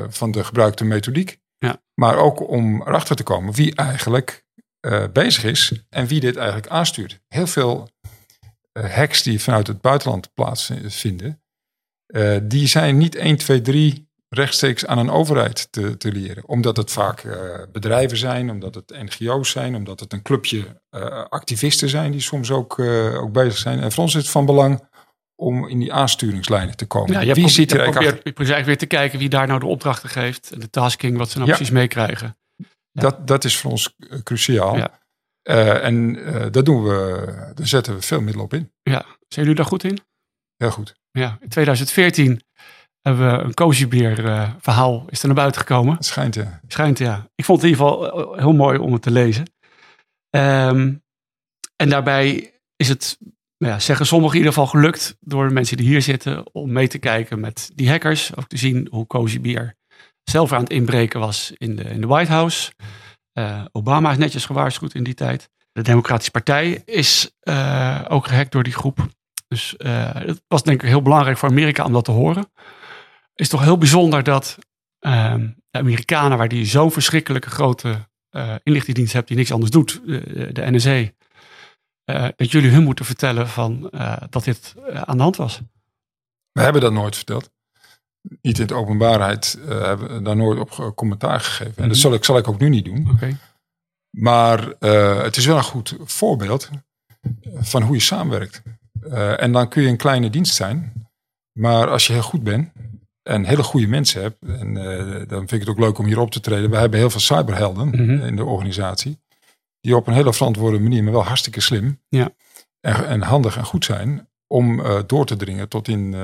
[0.07, 1.37] van de gebruikte methodiek.
[1.57, 1.81] Ja.
[1.93, 4.45] Maar ook om erachter te komen wie eigenlijk
[4.87, 7.19] uh, bezig is en wie dit eigenlijk aanstuurt.
[7.27, 7.89] Heel veel
[8.73, 11.41] uh, hacks die vanuit het buitenland plaatsvinden,
[12.07, 16.47] uh, die zijn niet 1, 2, 3 rechtstreeks aan een overheid te, te leren.
[16.47, 17.37] Omdat het vaak
[17.71, 20.81] bedrijven zijn, omdat het NGO's zijn, omdat het een clubje
[21.29, 22.79] activisten zijn die soms ook,
[23.19, 23.79] ook bezig zijn.
[23.79, 24.89] En voor ons is het van belang
[25.35, 27.11] om in die aansturingslijnen te komen.
[27.11, 30.09] Ja, je wie ziet er eigenlijk probeert, weer te kijken wie daar nou de opdrachten
[30.09, 30.51] geeft.
[30.51, 32.37] En de tasking, wat ze nou precies meekrijgen.
[33.01, 34.77] Dat, dat is voor ons eh, cruciaal.
[34.77, 38.71] Uh, en uh, daar, doen we, daar zetten we veel middelen op in.
[38.81, 39.99] Ja, zijn jullie daar goed in?
[40.57, 40.95] Heel goed.
[41.11, 42.41] Ja, in 2014
[43.01, 45.95] hebben we een Kozibeer uh, verhaal is er naar buiten gekomen.
[45.95, 46.59] Het schijnt ja.
[46.67, 47.29] Schijnt ja.
[47.35, 49.45] Ik vond het in ieder geval heel mooi om het te lezen.
[50.29, 51.03] Um,
[51.75, 53.17] en daarbij is het,
[53.57, 56.71] nou ja, zeggen sommigen in ieder geval gelukt door de mensen die hier zitten om
[56.71, 58.35] mee te kijken met die hackers.
[58.35, 59.75] Ook te zien hoe Kozibeer
[60.29, 62.71] zelf aan het inbreken was in de, in White House.
[63.33, 65.49] Uh, Obama is netjes gewaarschuwd in die tijd.
[65.71, 69.07] De Democratische Partij is uh, ook gehackt door die groep.
[69.47, 72.51] Dus uh, het was denk ik heel belangrijk voor Amerika om dat te horen.
[73.35, 74.57] Is toch heel bijzonder dat
[74.99, 78.07] ehm, de Amerikanen, waar die zo'n verschrikkelijke grote
[78.63, 81.09] inlichtingendienst hebben die niks anders doet, de, de NSA,
[82.35, 83.91] dat jullie hun moeten vertellen van,
[84.29, 85.61] dat dit aan de hand was.
[86.51, 87.49] We hebben dat nooit verteld
[88.41, 91.75] niet in de openbaarheid uh, hebben daar nooit op commentaar gegeven.
[91.75, 91.99] En dat mhm.
[91.99, 93.09] zal ik, zal ik ook nu niet doen.
[93.11, 93.37] Okay.
[94.09, 96.69] Maar uh, het is wel een goed voorbeeld
[97.59, 98.61] van hoe je samenwerkt.
[99.03, 101.07] Uh, en dan kun je een kleine dienst zijn.
[101.59, 102.71] Maar als je heel goed bent
[103.23, 104.37] en hele goede mensen hebt.
[104.41, 104.73] En
[105.27, 106.69] dan vind ik het ook leuk om hier op te treden.
[106.69, 108.21] We hebben heel veel cyberhelden mm -hmm.
[108.21, 109.19] in de organisatie.
[109.79, 112.01] Die op een hele verantwoorde manier, maar wel hartstikke slim.
[112.09, 112.29] Ja.
[112.79, 116.15] En, en handig en goed zijn om door te dringen tot in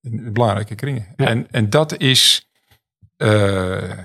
[0.00, 1.06] in belangrijke kringen.
[1.16, 2.48] En, en dat is,
[3.16, 3.98] uh,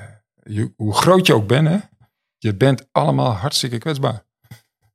[0.44, 1.78] je, hoe groot je ook bent, hè,
[2.38, 4.24] je bent allemaal hartstikke kwetsbaar.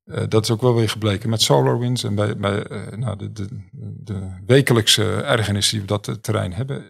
[0.05, 3.33] Uh, dat is ook wel weer gebleken met SolarWinds en bij, bij uh, nou, de,
[3.33, 6.85] de, de, wekelijkse ergernissen die we dat terrein hebben.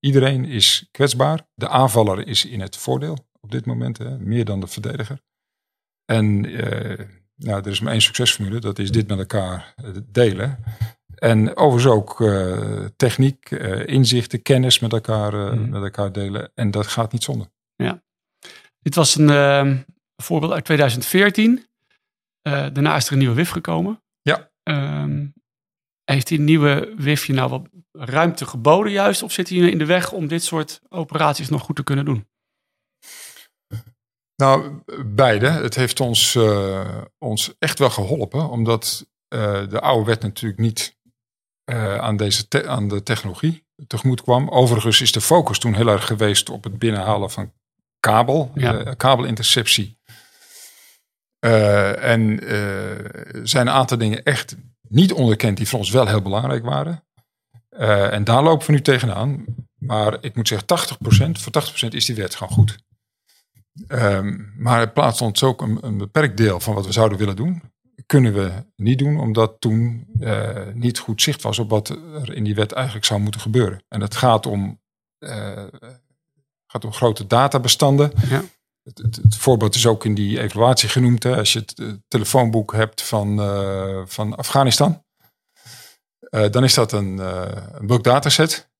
[0.00, 1.48] iedereen is kwetsbaar.
[1.54, 5.20] De aanvaller is in het voordeel op dit moment, hè, meer dan de verdediger.
[6.04, 6.40] En
[7.36, 9.74] nou, er is maar één succesformule, dat is dit met elkaar
[10.06, 10.58] delen.
[11.20, 15.68] En overigens ook uh, techniek, uh, inzichten, kennis met elkaar, uh, mm.
[15.68, 16.50] met elkaar delen.
[16.54, 17.46] En dat gaat niet zonder.
[17.76, 18.02] Ja.
[18.80, 19.76] Dit was een ehm,
[20.16, 21.66] voorbeeld uit 2014.
[22.42, 24.02] daarna is er een nieuwe WIF gekomen.
[24.22, 24.50] Ja.
[24.62, 25.32] Um,
[26.04, 29.22] heeft die nieuwe WIF je nou wat ruimte geboden juist?
[29.22, 32.28] Of zit hij in de weg om dit soort operaties nog goed te kunnen doen?
[34.36, 35.48] Nou, beide.
[35.48, 36.38] Het heeft ons,
[37.18, 38.48] ons echt wel geholpen.
[38.48, 40.98] Omdat de oude wet natuurlijk niet
[41.70, 44.48] uh, aan, deze aan de technologie tegemoet kwam.
[44.48, 47.52] Overigens is de focus toen heel erg geweest op het binnenhalen van
[48.00, 48.86] kabel, ja.
[48.86, 49.98] uh, kabelinterceptie.
[51.40, 52.38] Uh, en
[53.46, 54.56] zijn een aantal dingen echt
[54.88, 57.04] niet onderkend die voor ons wel heel belangrijk waren.
[58.10, 59.44] en daar lopen we nu tegenaan.
[59.78, 61.52] Maar ik moet zeggen, 80%, voor
[61.84, 62.78] 80% is die wet gewoon goed.
[63.88, 67.36] Um, maar het plaatst ons ook een, een beperkt deel van wat we zouden willen
[67.36, 67.62] doen
[68.10, 72.44] kunnen we niet doen, omdat toen uh, niet goed zicht was op wat er in
[72.44, 73.82] die wet eigenlijk zou moeten gebeuren.
[73.88, 74.80] En het gaat om,
[75.18, 75.64] uh,
[76.66, 78.12] gaat om grote databestanden.
[78.28, 78.42] Ja.
[78.82, 81.22] Het, het, het, voorbeeld is ook in die evaluatie genoemd.
[81.22, 85.04] Hè, als je het, het telefoonboek hebt van, uh, van Afghanistan,
[86.30, 87.18] dan is dat een,
[87.78, 88.70] een bulk dataset.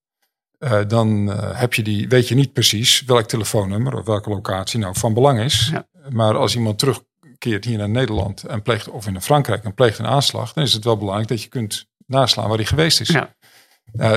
[0.87, 5.14] dan heb je die, weet je niet precies welk telefoonnummer of welke locatie nou van
[5.14, 5.69] belang is.
[5.73, 5.88] Ja.
[6.09, 7.03] Maar als iemand terug
[7.40, 10.72] keert hier naar Nederland en pleegt, of in Frankrijk en pleegt een aanslag, dan is
[10.72, 13.09] het wel belangrijk dat je kunt naslaan waar hij geweest is.
[13.09, 13.35] Ja.
[13.92, 14.16] Uh,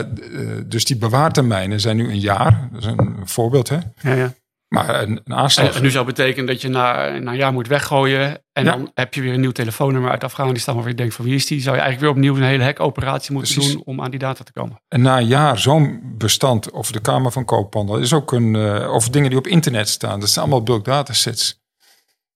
[0.66, 2.70] dus die bewaartermijnen zijn nu een jaar.
[2.72, 3.78] Dat is een voorbeeld, hè?
[4.02, 4.34] Ja, ja.
[4.68, 5.76] Maar een, een aanslag.
[5.76, 8.44] En, nu zou betekenen dat je na, na een jaar moet weggooien.
[8.52, 10.76] En dan heb je weer een nieuw telefoonnummer uit Afghanistan.
[10.76, 11.62] Waar je denkt van wie is die?
[11.62, 13.74] Zou je eigenlijk weer opnieuw een hele hackoperatie moeten Precies.
[13.74, 14.82] doen om aan die data te komen.
[14.88, 18.54] En na een jaar zo'n bestand, of de Kamer van Koophandel, is ook een.
[18.54, 20.20] Uh, of dingen die op internet staan.
[20.20, 21.63] Dat zijn allemaal bulk datasets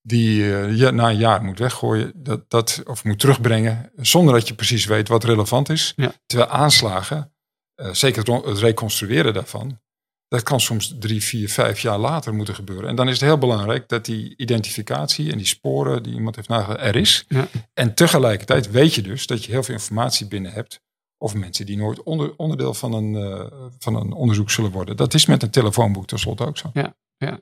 [0.08, 4.48] die uh, je na een jaar moet weggooien, dat, dat, of moet terugbrengen, zonder dat
[4.48, 5.94] je precies weet wat relevant is.
[5.96, 6.14] Ja.
[6.26, 7.34] Terwijl aanslagen,
[7.76, 9.80] uh, zeker het, reconstrueren daarvan,
[10.28, 12.90] dat kan soms drie, vier, vijf jaar later moeten gebeuren.
[12.90, 16.48] En dan is het heel belangrijk dat die identificatie en die sporen die iemand heeft
[16.48, 17.26] nagelaten er is.
[17.28, 17.48] Ja.
[17.74, 20.82] En tegelijkertijd weet je dus dat je heel veel informatie binnen hebt
[21.18, 23.46] over mensen die nooit onder, onderdeel van een, uh,
[23.80, 24.98] van een onderzoek zullen worden.
[24.98, 26.70] Dat is met een telefoonboek tenslotte ook zo.
[26.74, 27.40] Ja, ja.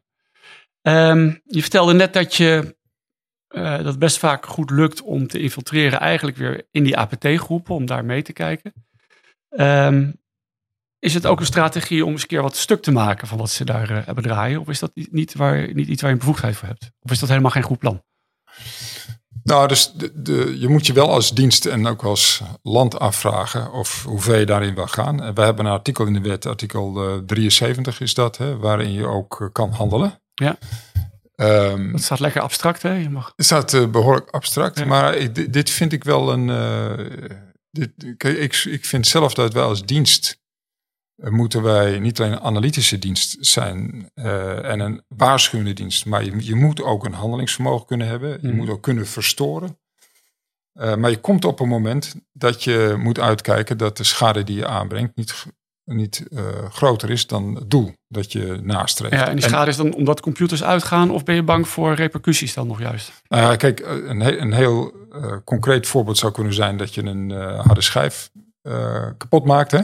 [0.87, 2.75] Um, je vertelde net dat je
[3.49, 7.85] uh, dat best vaak goed lukt om te infiltreren, eigenlijk weer in die APT-groepen, om
[7.85, 8.73] daar mee te kijken.
[9.49, 10.23] Um,
[10.99, 13.49] is het ook een strategie om eens een keer wat stuk te maken van wat
[13.49, 14.59] ze daar uh, hebben draaien?
[14.59, 16.91] Of is dat niet, waar, niet iets waar je bevoegdheid voor hebt?
[16.99, 18.03] Of is dat helemaal geen goed plan?
[19.43, 24.03] Nou, dus de, je moet je wel als dienst en ook als land afvragen of
[24.03, 25.23] hoe ver je daarin wil gaan.
[25.23, 29.07] En we hebben een artikel in de wet, artikel 73 is dat, hè, waarin je
[29.07, 30.23] ook kan handelen.
[30.35, 30.57] Ja.
[31.35, 32.93] Um, het staat lekker abstract, hè?
[32.93, 33.33] Je mag...
[33.35, 36.47] Het staat uh, behoorlijk abstract, maar ik, dit vind ik wel een.
[36.47, 37.31] Uh,
[37.71, 37.91] dit,
[38.23, 40.41] ik, ik vind zelf dat wij als dienst
[41.15, 46.45] uh, moeten wij niet alleen een analytische dienst zijn en een waarschuwende dienst, maar je,
[46.45, 48.29] je, moet ook een handelingsvermogen kunnen hebben.
[48.41, 48.55] Je mhm.
[48.55, 49.79] moet ook kunnen verstoren.
[50.73, 54.67] maar je komt op een moment dat je moet uitkijken dat de schade die je
[54.67, 55.45] aanbrengt niet
[55.85, 59.13] niet uh, groter is dan het doel dat je nastreeft.
[59.13, 62.53] Ja, en die schade is dan omdat computers uitgaan of ben je bang voor repercussies
[62.53, 63.21] dan nog juist?
[63.29, 67.31] Uh, kijk, een, he een heel uh, concreet voorbeeld zou kunnen zijn dat je een
[67.61, 68.31] harde schijf
[69.17, 69.71] kapot maakt.
[69.71, 69.83] Hè?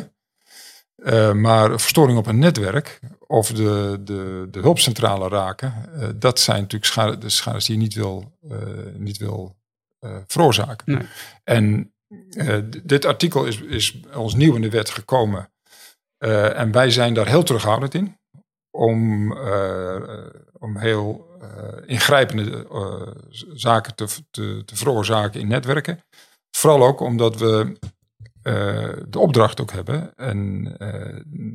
[1.33, 5.73] maar verstoring op een netwerk of de, de, de hulpcentrale raken,
[6.15, 8.37] dat zijn natuurlijk schade, de schades die je niet wil,
[8.97, 9.55] niet wil
[10.27, 10.93] veroorzaken.
[10.93, 11.07] Nee.
[11.43, 11.93] En
[12.83, 15.50] dit artikel is, is ons nieuw in de wet gekomen
[16.23, 18.19] uh, en wij zijn daar heel terughoudend in.
[18.77, 19.95] Om, uh,
[20.59, 21.47] om heel uh,
[21.85, 22.67] ingrijpende
[23.53, 25.99] zaken te, te, te, veroorzaken in netwerken.
[26.57, 27.77] Vooral ook omdat we
[29.07, 30.15] de opdracht ook hebben.
[30.15, 30.63] En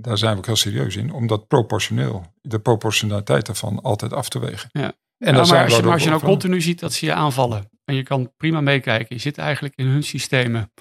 [0.02, 1.12] daar zijn we ook heel serieus in.
[1.12, 4.68] Om dat proportioneel, de proportionaliteit daarvan altijd af te wegen.
[4.72, 4.92] Ja.
[5.18, 7.70] En ja, maar, als je, maar als je nou continu ziet dat ze je aanvallen.
[7.84, 9.16] En je kan prima meekijken.
[9.16, 10.72] Je zit eigenlijk in hun systemen.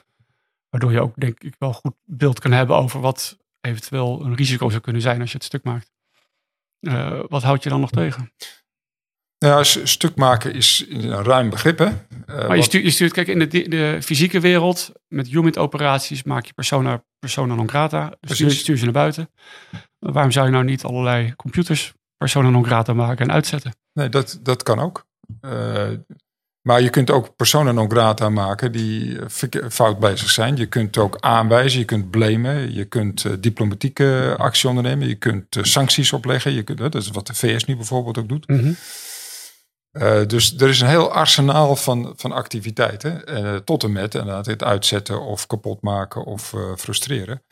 [0.70, 4.70] Waardoor je ook denk ik wel goed beeld kan hebben over wat eventueel een risico
[4.70, 5.92] zou kunnen zijn als je het stuk maakt.
[6.80, 8.34] Uh, wat houd je dan nog tegen?
[9.38, 11.78] Nou, ja, stuk maken is een ruim begrip.
[11.78, 11.86] Hè?
[11.86, 16.24] Uh, maar je stuurt, je stuurt, kijk, in de, de fysieke wereld, met human operaties,
[16.24, 18.14] maak je persona, persona non grata.
[18.20, 19.30] Dus stuur, stuur, ze naar buiten.
[20.00, 23.76] waarom zou je nou niet allerlei computers persona non grata maken en uitzetten?
[23.94, 25.06] Nee, dat, dat kan ook.
[25.42, 25.90] Uh,
[26.66, 29.18] maar je kunt ook personen non grata maken die
[29.70, 30.56] fout bezig zijn.
[30.56, 35.56] Je kunt ook aanwijzen, je kunt blamen, je kunt uh, diplomatieke actie ondernemen, je kunt
[35.56, 36.52] uh, sancties opleggen.
[36.52, 38.48] Je kunt, dat is wat de VS nu bijvoorbeeld ook doet.
[38.48, 38.76] Mm
[39.92, 43.24] uh, dus er is een heel arsenaal van, van activiteiten,
[43.66, 47.44] tot en met inderdaad het uitzetten of kapot maken of frustreren.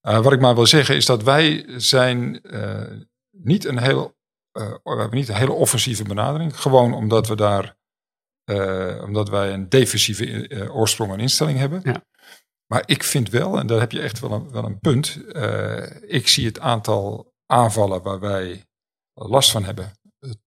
[0.00, 2.40] wat ik maar wil zeggen is dat wij zijn
[3.30, 4.14] niet een heel,
[4.52, 6.60] we hebben niet een hele offensieve benadering.
[6.60, 7.76] Gewoon omdat we daar
[8.44, 11.80] uh, omdat wij een defensieve uh, oorsprong en instelling hebben.
[11.84, 12.04] Ja.
[12.66, 15.18] Maar ik vind wel, en daar heb je echt wel een, wel een punt.
[15.28, 18.64] Uh, ik zie het aantal aanvallen waar wij
[19.14, 19.92] last van hebben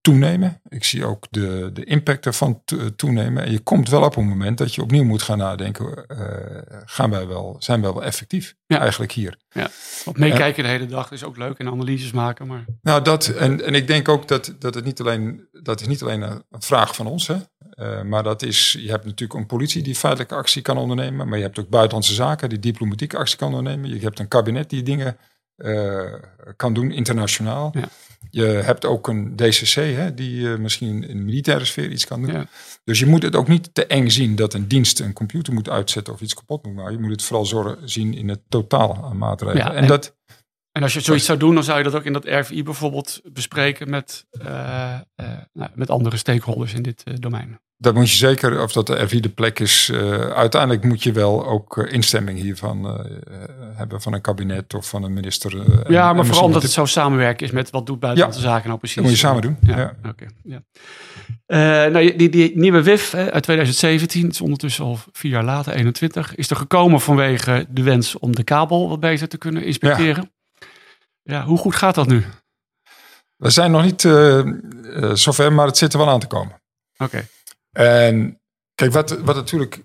[0.02, 0.62] toenemen.
[0.70, 2.64] Ik zie ook de, de impact ervan
[2.96, 3.44] toenemen.
[3.44, 6.06] En je komt wel op een moment dat je opnieuw moet gaan nadenken.
[6.86, 8.80] gaan wij wel, zijn wij wel effectief ja.
[8.80, 9.38] eigenlijk hier?
[9.50, 9.70] Ja.
[10.06, 12.48] Want meekijken de hele dag is ook leuk en analyses maken.
[12.48, 12.66] Maar...
[12.82, 16.02] Nou, dat, en, en ik denk ook dat, dat het niet alleen, dat is niet
[16.02, 17.28] alleen een, vraag van ons.
[17.28, 17.36] Hè?
[17.76, 21.28] Uh, maar dat is, je hebt natuurlijk een politie die feitelijke actie kan ondernemen.
[21.28, 23.90] Maar je hebt ook buitenlandse zaken die diplomatieke actie kan ondernemen.
[23.90, 25.18] Je hebt een kabinet die dingen
[25.58, 26.14] uh,
[26.56, 27.72] kan doen internationaal.
[27.74, 27.88] Ja.
[28.30, 32.22] Je hebt ook een DCC hè, die uh, misschien in de militaire sfeer iets kan
[32.22, 32.32] doen.
[32.32, 32.48] Ja.
[32.84, 35.70] Dus je moet het ook niet te eng zien dat een dienst een computer moet
[35.70, 36.94] uitzetten of iets kapot moet maken.
[36.94, 39.66] Je moet het vooral zorgen zien in het totaal aan maatregelen.
[39.66, 40.16] Ja, en, en, dat,
[40.76, 43.22] en als je zoiets zou doen, dan zou je dat ook in dat RVI bijvoorbeeld
[43.34, 44.46] bespreken met, uh,
[45.54, 47.60] nou, met andere stakeholders in dit domein.
[47.78, 49.92] Dat moet je zeker, of dat de RV de plek is.
[50.36, 53.08] Uiteindelijk moet je wel ook instemming hiervan
[53.76, 55.92] hebben van een kabinet of van een minister.
[55.92, 58.80] ja, maar vooral omdat het zo samenwerken is met wat doet buitenlandse ja, zaken nou
[58.80, 58.96] precies.
[58.96, 59.58] Dat moet je samen doen.
[59.62, 59.96] Ja, ja.
[59.98, 60.10] oké.
[60.10, 60.64] Okay,
[61.48, 61.90] ja.
[61.90, 65.74] nou, die, die nieuwe WIF hè, uit 2017, het is ondertussen al vier jaar later,
[65.74, 70.34] 21, is er gekomen vanwege de wens om de kabel wat beter te kunnen inspecteren.
[71.26, 72.26] Ja, hoe goed gaat dat nu?
[73.36, 74.02] We zijn nog niet
[75.14, 76.62] zover, maar het zit er wel aan te komen.
[76.98, 77.28] Oké.
[77.72, 78.42] En
[78.76, 79.82] kijk, wat, wat natuurlijk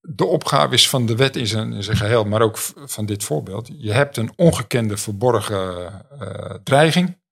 [0.00, 3.24] de opgave is van de wet in zijn, in zijn geheel, maar ook van dit
[3.24, 3.70] voorbeeld.
[3.72, 7.22] Je hebt een ongekende verborgen uh, dreiging.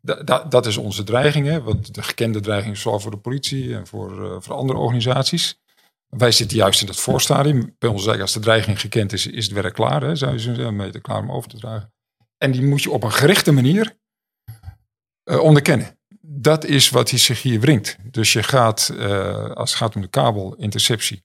[0.00, 1.62] Da, dat is onze dreiging, hè?
[1.62, 5.60] want de gekende dreiging is zowel voor de politie en voor, uh, voor andere organisaties.
[6.08, 7.74] Wij zitten juist in dat voorstadium.
[7.78, 10.02] Bij ons zeggen, als de dreiging gekend is, is het werk klaar.
[10.02, 10.16] Hè?
[10.16, 11.92] Zou je zeggen, meter klaar om over te dragen.
[12.38, 13.96] En die moet je op een gerichte manier
[15.24, 15.98] uh, onderkennen
[16.30, 17.96] dat is wat hij zich hier wringt.
[18.02, 21.24] Dus je gaat, uh, als het gaat om de kabelinterceptie,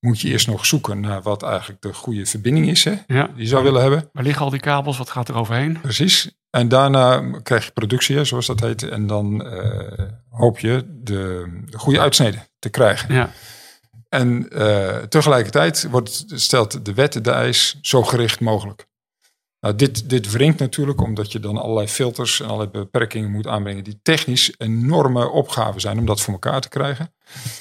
[0.00, 3.26] moet je eerst nog zoeken naar wat eigenlijk de goede verbinding is hè, ja.
[3.26, 4.08] die je zou willen hebben.
[4.12, 4.98] Waar liggen al die kabels?
[4.98, 5.80] Wat gaat er overheen?
[5.80, 6.30] Precies.
[6.50, 8.82] En daarna krijg je productie, zoals dat heet.
[8.82, 13.14] En dan uh, hoop je de, de, goede uitsnede te krijgen.
[13.14, 13.30] Ja.
[14.08, 14.48] En
[15.08, 18.86] tegelijkertijd wordt, stelt de wet de eis zo gericht mogelijk.
[19.60, 23.84] Nou, dit, dit wringt natuurlijk omdat je dan allerlei filters en allerlei beperkingen moet aanbrengen
[23.84, 27.14] die technisch enorme opgaven zijn om dat voor elkaar te krijgen.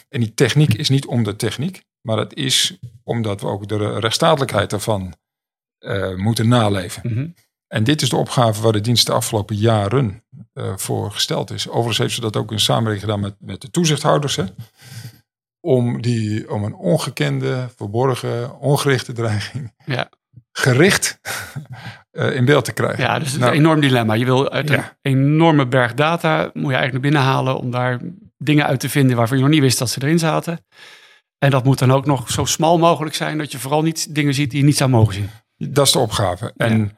[0.10, 4.00] En die techniek is niet om de techniek, maar het is omdat we ook de
[4.00, 5.14] rechtsstatelijkheid ervan
[5.80, 7.02] uh, moeten naleven.
[7.14, 7.28] Mhm.
[7.68, 11.68] En dit is de opgave waar de dienst de afgelopen jaren uh, voor gesteld is.
[11.68, 14.36] Overigens heeft ze dat ook in samenwerking gedaan met, met de toezichthouders.
[14.36, 14.44] Hè?
[15.60, 20.10] Om, die, om een ongekende, verborgen, ongerichte dreiging Ja.
[20.60, 21.20] Gericht
[22.12, 23.04] uh, in beeld te krijgen.
[23.04, 24.14] Ja, dus het is Nou, een enorm dilemma.
[24.14, 24.98] Je wil uit Ja.
[25.02, 28.00] een enorme berg data, moet je eigenlijk naar binnen halen om daar
[28.38, 30.66] dingen uit te vinden waarvan je nog niet wist dat ze erin zaten.
[31.38, 34.34] En dat moet dan ook nog zo smal mogelijk zijn dat je vooral niet dingen
[34.34, 35.30] ziet die je niet zou mogen zien.
[35.58, 36.54] Dat is de opgave.
[36.58, 36.98] En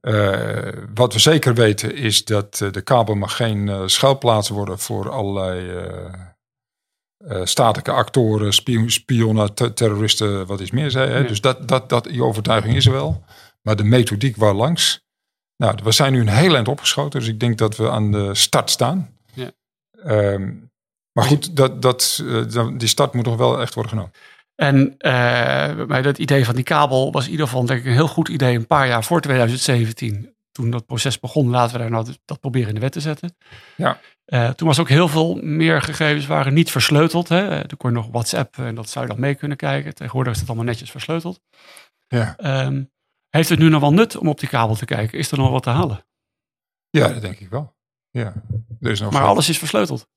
[0.00, 4.78] eh, wat we zeker weten is dat eh, de kabel mag geen eh, schuilplaats worden
[4.78, 5.70] voor allerlei
[7.28, 11.10] eh eh, statelijke actoren, spio- spionnen, te- terroristen, wat is meer zei.
[11.10, 11.18] Hè?
[11.18, 11.26] Ja.
[11.26, 13.24] Dus dat, dat, dat, die overtuiging is er wel.
[13.62, 15.06] Maar de methodiek waar langs.
[15.56, 18.34] Nou, we zijn nu een heel eind opgeschoten, dus ik denk dat we aan de
[18.34, 19.16] start staan.
[19.34, 19.50] Ja.
[20.04, 20.52] Ehm,
[21.12, 22.22] maar goed, dat, dat,
[22.54, 24.12] eh, die start moet nog wel echt worden genomen.
[24.54, 27.92] En eh, bij dat idee van die kabel was in ieder geval denk ik een
[27.92, 30.34] heel goed idee een paar jaar voor 2017.
[30.52, 33.36] Toen dat proces begon, laten we daar nou dat proberen in de wet te zetten.
[33.76, 34.00] Ja.
[34.28, 37.28] Eh, toen was ook heel veel meer gegevens waren niet versleuteld.
[37.28, 37.48] Hè.
[37.48, 39.94] Eh, Toen kon je nog WhatsApp en dat zou je dan mee kunnen kijken.
[39.94, 41.40] Tegenwoordig is het allemaal netjes versleuteld.
[42.06, 42.36] Ja.
[42.36, 42.84] Ehm,
[43.28, 45.18] heeft het nu nog wel nut om op die kabel te kijken?
[45.18, 46.06] Is er nog wat te halen?
[46.90, 47.76] Ja, dat denk ik wel.
[48.10, 48.32] Ja,
[48.80, 50.08] er is nog Maar alles is versleuteld.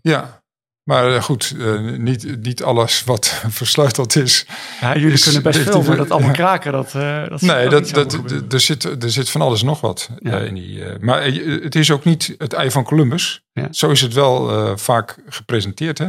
[0.00, 0.43] Ja,
[0.84, 3.26] maar eh, goed, eh, niet, niet alles wat
[3.60, 4.46] versleuteld is.
[4.80, 7.88] Ja, jullie Is- kunnen best veel, maar dat allemaal kraken, dat, eh dat Nee, dat,
[7.88, 8.12] dat,
[8.52, 10.38] er, zit, er zit van alles nog wat Ja.
[10.38, 10.84] in die.
[11.00, 13.44] maar het is ook niet het ei van Columbus.
[13.52, 13.72] Ja.
[13.72, 15.98] Zo is het wel vaak gepresenteerd.
[15.98, 16.08] Hè?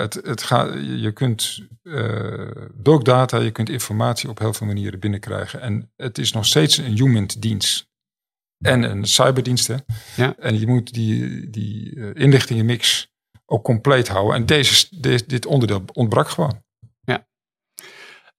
[0.00, 1.60] Het, het gaat, je kunt
[2.74, 5.60] bulkdata, je kunt informatie op heel veel manieren binnenkrijgen.
[5.60, 7.88] En het is nog steeds een human dienst.
[8.64, 9.66] En een cyberdienst.
[9.66, 9.76] Hè?
[10.16, 10.34] Ja.
[10.38, 13.08] En je moet die, die inlichtingenmix
[13.46, 14.34] ook compleet houden.
[14.34, 16.64] En deze, dit, dit onderdeel ontbrak gewoon.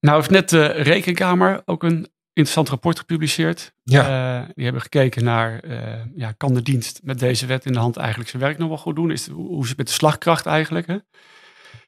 [0.00, 3.72] Nou heeft net de Rekenkamer ook een interessant rapport gepubliceerd.
[3.82, 4.40] Ja.
[4.40, 7.78] Eh, die hebben gekeken naar, eh, ja, kan de dienst met deze wet in de
[7.78, 9.10] hand eigenlijk zijn werk nog wel goed doen?
[9.10, 10.86] Is, hoe is het met de slagkracht eigenlijk?
[10.86, 10.96] Hè?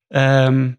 [0.09, 0.73] Ehm,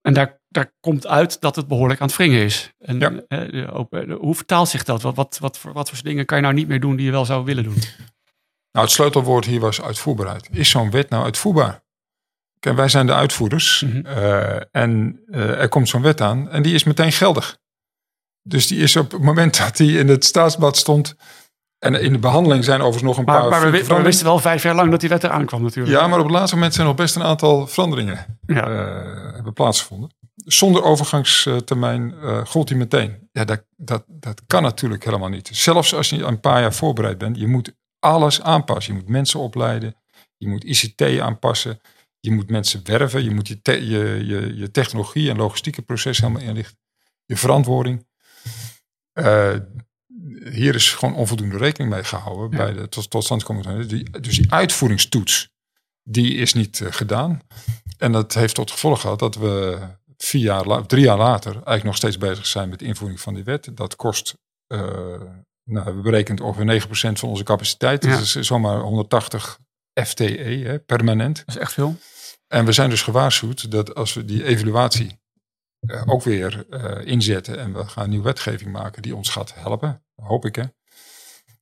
[0.00, 2.72] en daar, daar komt uit dat het behoorlijk aan het wringen is.
[2.78, 3.12] En, Ja.
[3.28, 5.02] eh, hoe vertaalt zich dat?
[5.02, 7.12] Wat, wat, wat, voor, wat voor dingen kan je nou niet meer doen die je
[7.12, 7.76] wel zou willen doen?
[8.74, 10.48] Nou, het sleutelwoord hier was uitvoerbaarheid.
[10.52, 11.82] Is zo'n wet nou uitvoerbaar?
[12.60, 14.06] Kijk, wij zijn de uitvoerders Mhm.
[14.06, 17.58] eh, en eh, er komt zo'n wet aan en die is meteen geldig.
[18.42, 21.16] Dus die is op het moment dat die in het staatsblad stond
[21.78, 24.62] en in de behandeling zijn overigens nog een Maar, paar maar we, wisten wel vijf
[24.62, 25.96] jaar lang dat die wet eraan kwam natuurlijk.
[25.98, 28.68] Ja, maar op het laatste moment zijn nog best een aantal veranderingen Ja.
[28.68, 30.14] eh, hebben plaatsgevonden.
[30.34, 32.14] Zonder overgangstermijn
[32.46, 33.28] gold die meteen.
[33.32, 35.48] Ja, dat, dat, dat kan natuurlijk helemaal niet.
[35.52, 38.94] Zelfs als je een paar jaar voorbereid bent, je moet alles aanpassen.
[38.94, 39.96] Je moet mensen opleiden,
[40.36, 41.80] je moet ICT aanpassen,
[42.20, 46.20] je moet mensen werven, je moet je, te- je, je, je technologie en logistieke proces
[46.20, 46.78] helemaal inrichten.
[47.24, 48.06] Je verantwoording.
[49.12, 49.56] Eh,
[50.50, 52.64] hier is gewoon onvoldoende rekening mee gehouden Ja.
[52.64, 53.86] bij de tot, totstandkoming.
[53.86, 55.48] Die, dus die uitvoeringstoets,
[56.02, 57.40] die is niet eh, gedaan.
[57.98, 59.78] En dat heeft tot gevolg gehad dat we
[60.16, 63.44] vier jaar, drie jaar later eigenlijk nog steeds bezig zijn met de invoering van die
[63.44, 63.70] wet.
[63.76, 64.34] Dat kost,
[64.66, 65.20] eh,
[65.64, 68.00] nou, we berekenen ongeveer 9% van onze capaciteit.
[68.02, 68.16] Dus Ja.
[68.16, 69.58] dat is zomaar 180
[70.04, 71.36] FTE, hè, permanent.
[71.36, 71.96] Dat is echt veel.
[72.48, 75.22] En we zijn dus gewaarschuwd dat als we die evaluatie
[75.80, 80.04] eh, ook weer eh, inzetten en we gaan nieuwe wetgeving maken die ons gaat helpen,
[80.14, 80.64] hoop ik hè,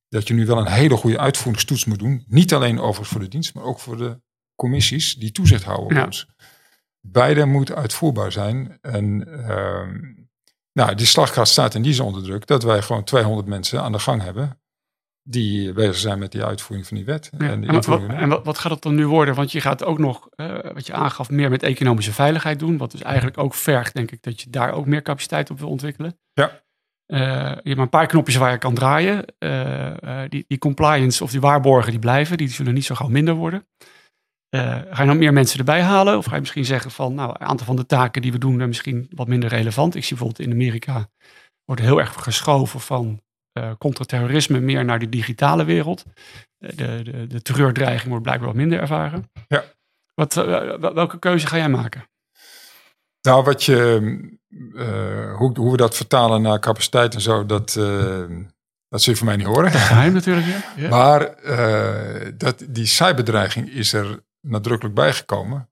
[0.09, 2.23] dat je nu wel een hele goede uitvoeringstoets moet doen.
[2.27, 4.21] Niet alleen overigens voor de dienst, maar ook voor de
[4.55, 6.05] commissies die toezicht houden op Ja.
[6.05, 6.27] ons.
[7.01, 8.77] Beide moeten uitvoerbaar zijn.
[8.81, 9.99] En ehm,
[10.73, 13.91] nou, die slagkracht staat in die zin onder druk dat wij gewoon 200 mensen aan
[13.91, 14.57] de gang hebben
[15.23, 17.29] die bezig zijn met die uitvoering van die wet.
[17.37, 17.49] Ja.
[17.49, 19.35] En, En, wat, en gaat het dan nu worden?
[19.35, 22.77] Want je gaat ook nog, eh, wat je aangaf, meer met economische veiligheid doen.
[22.77, 25.69] Wat dus eigenlijk ook vergt, denk ik, dat je daar ook meer capaciteit op wil
[25.69, 26.19] ontwikkelen.
[26.33, 26.61] Ja.
[27.05, 29.25] Eh, je hebt maar een paar knopjes waar je kan draaien.
[29.37, 33.33] Eh, die, die compliance of die waarborgen die blijven, die zullen niet zo gauw minder
[33.33, 33.67] worden.
[34.53, 36.17] Eh, ga je nog meer mensen erbij halen?
[36.17, 38.55] Of ga je misschien zeggen van, nou, een aantal van de taken die we doen,
[38.55, 39.95] zijn misschien wat minder relevant.
[39.95, 41.07] Ik zie bijvoorbeeld in Amerika
[41.65, 46.03] wordt heel erg geschoven van eh contra-terrorisme meer naar de digitale wereld.
[46.57, 49.31] Eh, De, de, de terreurdreiging wordt blijkbaar wat minder ervaren.
[49.47, 49.63] Ja.
[50.13, 52.03] Wat, wel- welke keuze ga jij maken?
[53.21, 53.77] Nou, wat je,
[55.37, 57.73] hoe, hoe we dat vertalen naar capaciteit en zo, dat,
[58.87, 59.71] dat zul je van mij niet horen.
[59.71, 60.45] Geheim natuurlijk.
[60.75, 60.89] Ja.
[60.89, 61.35] Maar
[62.37, 65.69] dat, die cyberdreiging is er nadrukkelijk bijgekomen.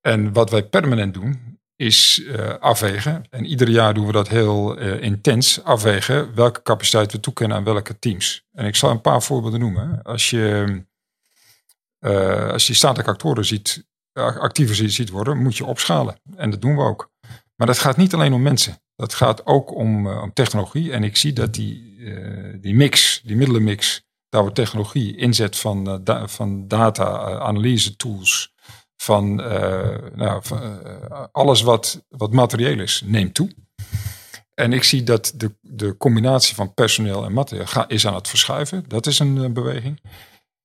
[0.00, 3.24] En wat wij permanent doen, is uh, afwegen.
[3.30, 5.62] En ieder jaar doen we dat heel uh, intens.
[5.62, 8.44] Afwegen welke capaciteit we toekennen aan welke teams.
[8.52, 10.02] En ik zal een paar voorbeelden noemen.
[10.02, 10.82] Als je,
[12.00, 16.20] uh, als je statelijke actoren ziet, actiever ziet, ziet worden, moet je opschalen.
[16.36, 17.12] En dat doen we ook.
[17.56, 18.78] Maar dat gaat niet alleen om mensen.
[18.96, 20.92] Dat gaat ook om, om technologie.
[20.92, 21.96] En ik zie dat die,
[22.60, 24.02] die mix, die middelenmix,
[24.34, 28.52] daar we technologie inzet van, da van data, analyse tools
[28.96, 30.78] van, uh, nou, van
[31.32, 33.50] alles wat, wat materieel is, neemt toe.
[34.54, 38.28] En ik zie dat de, de combinatie van personeel en materieel ga, is aan het
[38.28, 38.84] verschuiven.
[38.88, 40.00] Dat is een beweging.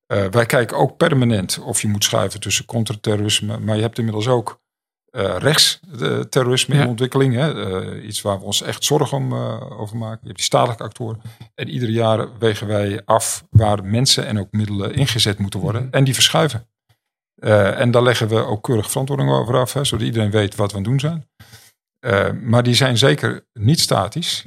[0.06, 4.62] wij kijken ook permanent of je moet schuiven tussen contraterrorisme, maar je hebt inmiddels ook
[5.12, 6.82] rechtsterrorisme ja.
[6.82, 7.34] in ontwikkeling.
[7.34, 8.02] Hè?
[8.02, 9.34] iets waar we ons echt zorgen om,
[9.80, 10.20] over maken.
[10.22, 11.22] Je hebt die statelijke actoren.
[11.56, 15.88] En ieder jaar wegen wij af waar mensen en ook middelen ingezet moeten worden.
[15.92, 16.68] En die verschuiven.
[17.76, 20.78] En daar leggen we ook keurig verantwoording over af, hè, zodat iedereen weet wat we
[20.78, 21.28] aan het doen zijn.
[22.42, 24.46] Maar die zijn zeker niet statisch.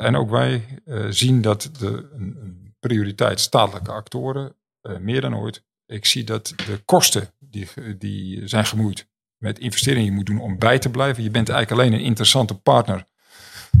[0.00, 4.56] En ook wij zien dat de een, prioriteit statelijke actoren
[5.00, 5.64] meer dan ooit.
[5.86, 9.06] Ik zie dat de kosten die, die zijn gemoeid
[9.38, 11.22] met investeringen moet doen om bij te blijven.
[11.22, 13.04] Je bent eigenlijk alleen een interessante partner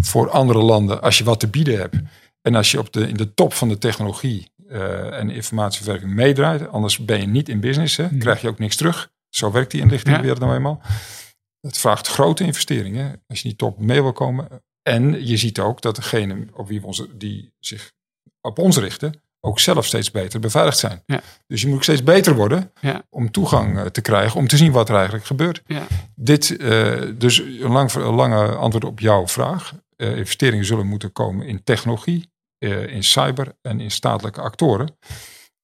[0.00, 1.96] voor andere landen als je wat te bieden hebt.
[2.42, 6.68] En als je op de, in de top van de technologie uh, en informatieverwerking meedraait.
[6.68, 7.96] Anders ben je niet in business.
[7.96, 8.06] Hè.
[8.06, 8.18] Hmm.
[8.18, 9.12] Krijg je ook niks terug.
[9.28, 10.44] Zo werkt die inlichtingwereld ja.
[10.44, 10.82] nou eenmaal.
[11.60, 14.48] Het vraagt grote investeringen als je niet top mee wil komen.
[14.82, 17.92] En je ziet ook dat degenen op wie we onze, die zich
[18.40, 21.02] op ons richten, ook zelf steeds beter beveiligd zijn.
[21.06, 21.20] Ja.
[21.46, 23.02] Dus je moet ook steeds beter worden ja.
[23.10, 25.62] om toegang eh, te krijgen, om te zien wat er eigenlijk gebeurt.
[25.66, 25.86] Ja.
[26.14, 29.72] Dit, uh, dus een, lang, een lange antwoord op jouw vraag.
[29.96, 34.98] Uh, investeringen zullen moeten komen in technologie, uh, in cyber en in statelijke actoren.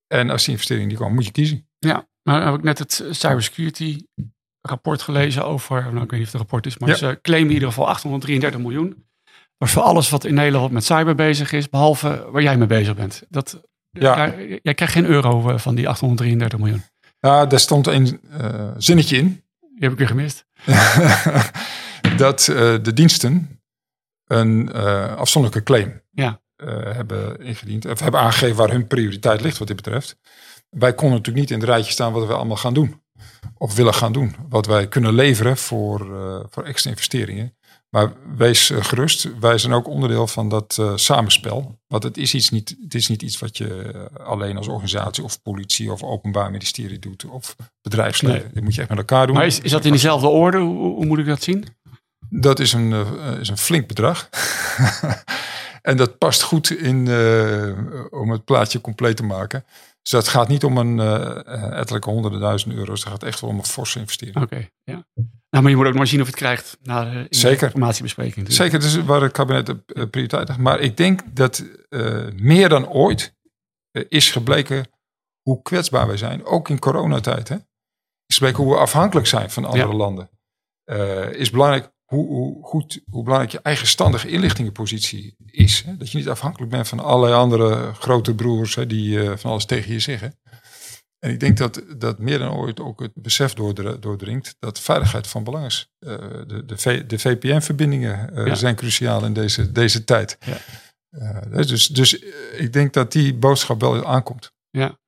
[0.07, 1.69] En als die investeringen die komen, moet je kiezen.
[1.79, 4.07] Ja, maar heb ik net het cybersecurity
[4.61, 7.55] rapport gelezen over, nou ik weet niet of het rapport is, maar ze claimen in
[7.55, 9.07] ieder geval 833 miljoen.
[9.63, 12.95] Maar voor alles wat in Nederland met cyber bezig is, behalve waar jij mee bezig
[12.95, 13.23] bent.
[13.29, 13.61] Dat,
[13.91, 14.17] ja.
[14.17, 16.83] jij, jij krijgt geen euro eh, van die 833 miljoen.
[17.21, 19.27] Ja, daar stond een uh, zinnetje in.
[19.61, 20.47] Die heb ik weer gemist.
[22.17, 23.61] dat uh, de diensten
[24.27, 26.41] een uh, afzonderlijke claim ja.
[26.95, 27.87] hebben ingediend.
[27.87, 30.17] Of hebben aangegeven waar hun prioriteit ligt wat dit betreft.
[30.71, 33.03] Wij konden natuurlijk niet in het rijtje staan wat we allemaal gaan doen.
[33.59, 34.35] Of willen gaan doen.
[34.49, 35.99] Wat wij kunnen leveren voor,
[36.51, 37.57] voor extra investeringen.
[37.95, 41.79] Maar wees uh, gerust, wij zijn ook onderdeel van dat uh, samenspel.
[41.87, 43.93] Want het is, iets niet, het is niet iets wat je
[44.25, 47.25] alleen als organisatie of politie of openbaar ministerie doet.
[47.25, 48.43] Of bedrijfsleven.
[48.43, 48.53] Nee.
[48.53, 49.37] Dat moet je echt met elkaar doen.
[49.37, 50.59] Maar is, is dat in dezelfde orde?
[50.59, 51.67] Hoe, hoe moet ik dat zien?
[52.29, 52.93] Dat is een,
[53.41, 54.29] is een flink bedrag.
[55.83, 57.79] En dat past goed in, uh,
[58.11, 59.65] om het plaatje compleet te maken.
[60.03, 63.01] Dus dat gaat niet om een uh, ettelijke honderden duizend euro's.
[63.01, 64.37] Het gaat echt wel om een forse investering.
[64.37, 65.07] Oké, okay, ja.
[65.51, 67.67] Nou, maar je moet ook maar zien of het krijgt na de, Zeker.
[67.67, 68.47] informatiebespreking.
[68.47, 68.57] Dus.
[68.57, 70.61] Zeker, dus waar het kabinet de prioriteit heeft.
[70.61, 73.35] Maar ik denk dat uh, meer dan ooit
[74.09, 74.87] is gebleken
[75.43, 76.45] hoe kwetsbaar wij zijn.
[76.45, 77.49] Ook in coronatijd.
[77.49, 77.57] Hè?
[78.27, 79.95] Is gebleken hoe we afhankelijk zijn van andere ja.
[79.95, 80.31] landen.
[81.37, 85.83] is belangrijk hoe, hoe, goed, hoe belangrijk je eigenstandige inlichtingenpositie is.
[85.87, 85.97] Hè?
[85.97, 89.65] Dat je niet afhankelijk bent van allerlei andere grote broers hè, die uh, van alles
[89.65, 90.39] tegen je zeggen.
[91.19, 95.45] En ik denk dat, dat meer dan ooit ook het besef doordringt dat veiligheid van
[95.45, 95.89] belang is.
[95.99, 98.55] Uh, de, de, de VPN-verbindingen uh, ja.
[98.55, 100.39] zijn cruciaal in deze, deze tijd.
[101.11, 101.41] Ja.
[101.41, 102.19] dus dus
[102.53, 104.53] ik denk dat die boodschap wel aankomt.
[104.71, 104.99] Ja.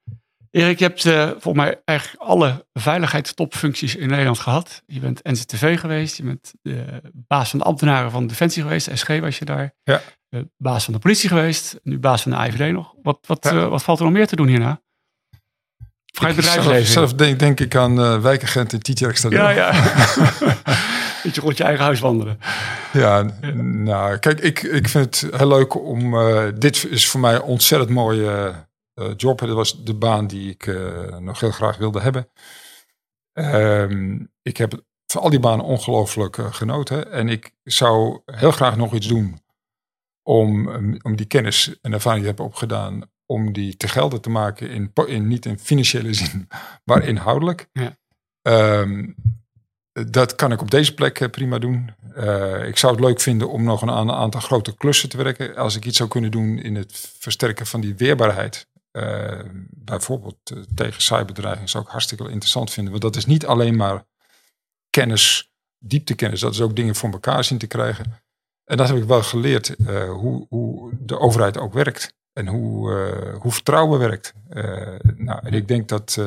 [0.54, 4.82] Erik, je hebt uh, volgens mij eigenlijk alle veiligheidstopfuncties in Nederland gehad.
[4.86, 9.08] Je bent NZTV geweest, je bent de baas van de ambtenaren van Defensie geweest, SG
[9.20, 9.74] was je daar.
[9.82, 10.00] Ja.
[10.28, 12.94] De baas van de politie geweest, nu baas van de IVD nog.
[13.02, 13.52] Wat, wat, ja.
[13.52, 14.80] uh, wat valt er nog meer te doen hierna?
[16.04, 16.86] Vrij bedrijfsleven.
[16.86, 19.72] Zelf, zelf denk, denk, ik aan uh, wijkagent in Tietjerk Ja, ja.
[21.22, 22.38] Dat je rond je eigen huis wandelen.
[22.92, 26.14] Ja, ja, nou kijk, ik, ik vind het heel leuk om,
[26.58, 28.54] dit is voor mij een ontzettend mooie
[29.16, 29.38] job.
[29.38, 32.28] Dat was de baan die ik uh, nog heel graag wilde hebben.
[33.32, 37.12] Um, ik heb van al die banen ongelooflijk uh, genoten.
[37.12, 39.38] En ik zou heel graag nog iets doen
[40.22, 44.20] om, um, om die kennis en ervaring die ik heb opgedaan, om die te gelden
[44.20, 46.48] te maken in, in niet in financiële zin,
[46.84, 47.68] maar inhoudelijk.
[47.72, 47.96] Ja.
[48.80, 49.14] Um,
[49.92, 51.90] dat kan ik op deze plek prima doen.
[52.16, 55.56] Uh, ik zou het leuk vinden om nog een aantal grote klussen te werken.
[55.56, 58.66] Als ik iets zou kunnen doen in het versterken van die weerbaarheid
[58.96, 59.40] uh,
[59.70, 62.92] bijvoorbeeld uh, tegen cyberdreiging zou ik hartstikke interessant vinden.
[62.92, 64.04] Want dat is niet alleen maar
[64.90, 66.40] kennis, dieptekennis.
[66.40, 68.22] Dat is ook dingen voor elkaar zien te krijgen.
[68.64, 72.14] En dat heb ik wel geleerd, uh, hoe, hoe, de overheid ook werkt.
[72.32, 72.90] En hoe,
[73.40, 74.34] hoe vertrouwen werkt.
[75.16, 76.20] nou, en ik denk dat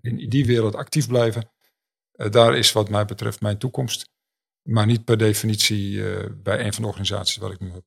[0.00, 1.50] in die wereld actief blijven
[2.12, 4.10] daar is wat mij betreft mijn toekomst.
[4.62, 7.84] Maar niet per definitie bij een van de organisaties waar ik nu, heb,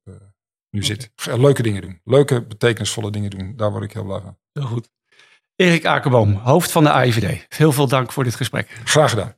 [0.76, 1.12] nu zit.
[1.38, 2.02] Leuke dingen doen.
[2.04, 3.54] Leuke, betekenisvolle dingen doen.
[3.56, 4.38] Daar word ik heel blij van.
[4.54, 4.90] Heel goed.
[5.56, 7.46] Erik Akerboom, hoofd van de AIVD.
[7.50, 8.80] Heel veel dank voor dit gesprek.
[8.84, 9.36] Graag gedaan.